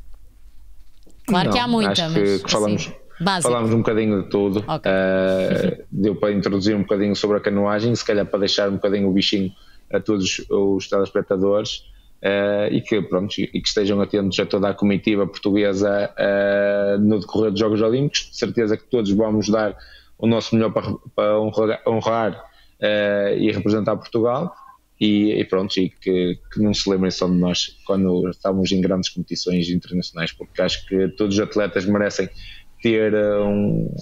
[1.27, 4.29] Claro que Não, há muita, acho que, mas que falamos, assim, falámos um bocadinho de
[4.29, 4.63] tudo.
[4.67, 4.91] Ok.
[4.91, 9.07] Eh, deu para introduzir um bocadinho sobre a canoagem, se calhar para deixar um bocadinho
[9.09, 9.51] o bichinho
[9.91, 11.83] a todos os telespectadores.
[12.21, 17.19] eh, e que pronto e que estejam atentos a toda a comitiva portuguesa eh, no
[17.19, 19.77] decorrer dos Jogos Olímpicos de certeza que todos vamos dar
[20.17, 22.43] o nosso melhor para, para honrar, honrar,
[22.79, 24.51] eh, e representar Portugal
[24.99, 28.81] e, e pronto, e que, que não se lembrem só de nós quando estamos em
[28.81, 32.27] grandes competições internacionais, porque acho que todos os atletas merecem
[32.81, 33.93] ter um,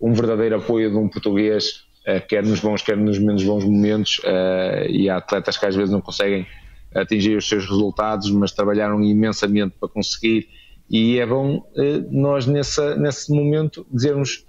[0.00, 1.84] um verdadeiro apoio de um português,
[2.28, 5.90] quer nos bons, quer nos menos bons momentos, eh, e há atletas que às vezes
[5.90, 6.46] não conseguem
[6.94, 10.48] atingir os seus resultados, mas trabalharam imensamente para conseguir,
[10.90, 14.44] e é bom eh, nós nessa, nesse momento dizermos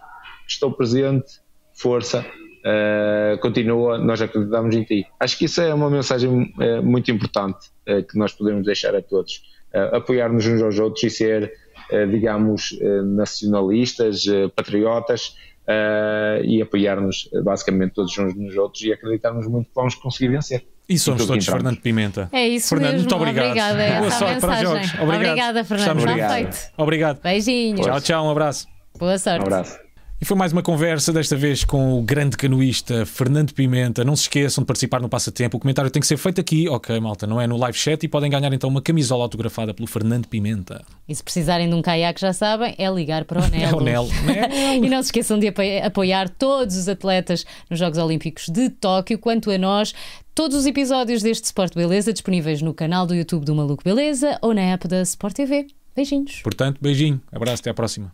[0.47, 1.39] estou presente,
[1.74, 2.26] força,
[2.66, 5.08] eh, continua, nós acreditamos em ti.
[5.20, 9.01] Acho que isso é uma mensagem eh, muito importante eh, que nós podemos deixar a
[9.01, 9.41] todos.
[9.74, 11.53] Eh, Apoiar-nos uns aos outros e ser,
[11.91, 15.36] eh, digamos, eh, nacionalistas, eh, patriotas
[15.68, 20.30] eh, e apoiar-nos eh, basicamente todos uns nos outros e acreditarmos muito que vamos conseguir
[20.30, 20.66] vencer.
[20.88, 21.45] E somos todos.
[21.45, 22.30] Fernando Pimenta.
[22.32, 23.09] É isso Fernando, mesmo.
[23.09, 23.45] muito obrigado.
[23.47, 24.93] Obrigada, é Boa sorte para os jogos.
[24.93, 25.16] Obrigado.
[25.16, 25.86] Obrigada, Fernando.
[25.95, 26.53] Gostamos Está Obrigado.
[26.53, 26.74] feito.
[26.78, 27.22] Obrigado.
[27.22, 27.86] Beijinhos.
[27.86, 28.68] Tchau, tchau, um abraço.
[28.99, 29.39] Boa sorte.
[29.39, 29.84] Um abraço.
[30.20, 34.01] E foi mais uma conversa, desta vez com o grande canoísta Fernando Pimenta.
[34.05, 35.57] Não se esqueçam de participar no passatempo.
[35.57, 38.01] O comentário tem que ser feito aqui, ok, malta, não é no live chat.
[38.01, 40.86] E podem ganhar então uma camisola autografada pelo Fernando Pimenta.
[41.07, 43.66] E se precisarem de um caiaque, já sabem, é ligar para o Nelo.
[43.76, 44.09] É o Nelo.
[44.86, 49.20] e não se esqueçam de apo- apoiar todos os atletas nos Jogos Olímpicos de Tóquio.
[49.20, 49.93] Quanto a nós,
[50.34, 54.53] todos os episódios deste Sport Beleza disponíveis no canal do YouTube do Maluco Beleza ou
[54.53, 55.68] na app da Sport TV.
[55.93, 56.39] Beijinhos.
[56.41, 58.13] Portanto, beijinho, abraço, até à próxima.